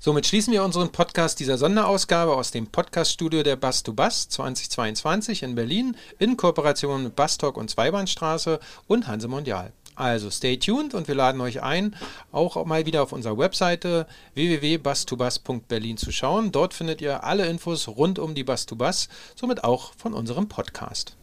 Somit 0.03 0.25
schließen 0.25 0.51
wir 0.51 0.63
unseren 0.63 0.91
Podcast 0.91 1.39
dieser 1.39 1.59
Sonderausgabe 1.59 2.35
aus 2.35 2.49
dem 2.49 2.65
Podcaststudio 2.65 3.43
der 3.43 3.55
Bass 3.55 3.83
to 3.83 3.93
Bass 3.93 4.27
2022 4.29 5.43
in 5.43 5.53
Berlin 5.53 5.95
in 6.17 6.37
Kooperation 6.37 7.03
mit 7.03 7.15
Bass 7.15 7.37
Talk 7.37 7.55
und 7.55 7.69
Zweibahnstraße 7.69 8.59
und 8.87 9.05
Hanse 9.05 9.27
Mondial. 9.27 9.73
Also 9.93 10.31
stay 10.31 10.57
tuned 10.57 10.95
und 10.95 11.07
wir 11.07 11.13
laden 11.13 11.39
euch 11.39 11.61
ein, 11.61 11.95
auch 12.31 12.65
mal 12.65 12.87
wieder 12.87 13.03
auf 13.03 13.11
unserer 13.11 13.37
Webseite 13.37 14.07
www.bus2bus.berlin 14.33 15.97
zu 15.97 16.11
schauen. 16.11 16.51
Dort 16.51 16.73
findet 16.73 16.99
ihr 16.99 17.23
alle 17.23 17.45
Infos 17.45 17.87
rund 17.87 18.17
um 18.17 18.33
die 18.33 18.43
Bus 18.43 18.65
to 18.65 18.75
Bus, 18.75 19.07
somit 19.35 19.63
auch 19.63 19.93
von 19.97 20.15
unserem 20.15 20.49
Podcast. 20.49 21.15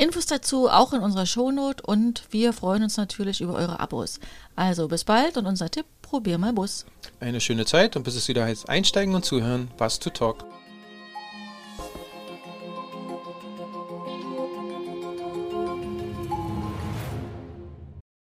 Infos 0.00 0.24
dazu 0.24 0.70
auch 0.70 0.94
in 0.94 1.00
unserer 1.02 1.26
Shownote 1.26 1.82
und 1.82 2.22
wir 2.30 2.54
freuen 2.54 2.82
uns 2.82 2.96
natürlich 2.96 3.42
über 3.42 3.52
eure 3.52 3.80
Abos. 3.80 4.18
Also 4.56 4.88
bis 4.88 5.04
bald 5.04 5.36
und 5.36 5.44
unser 5.44 5.70
Tipp, 5.70 5.84
probier 6.00 6.38
mal 6.38 6.54
Bus. 6.54 6.86
Eine 7.20 7.38
schöne 7.38 7.66
Zeit 7.66 7.96
und 7.96 8.04
bis 8.04 8.14
es 8.14 8.26
wieder 8.26 8.46
heißt 8.46 8.66
einsteigen 8.70 9.14
und 9.14 9.26
zuhören, 9.26 9.68
Bus 9.76 9.98
to 9.98 10.08
Talk. 10.08 10.46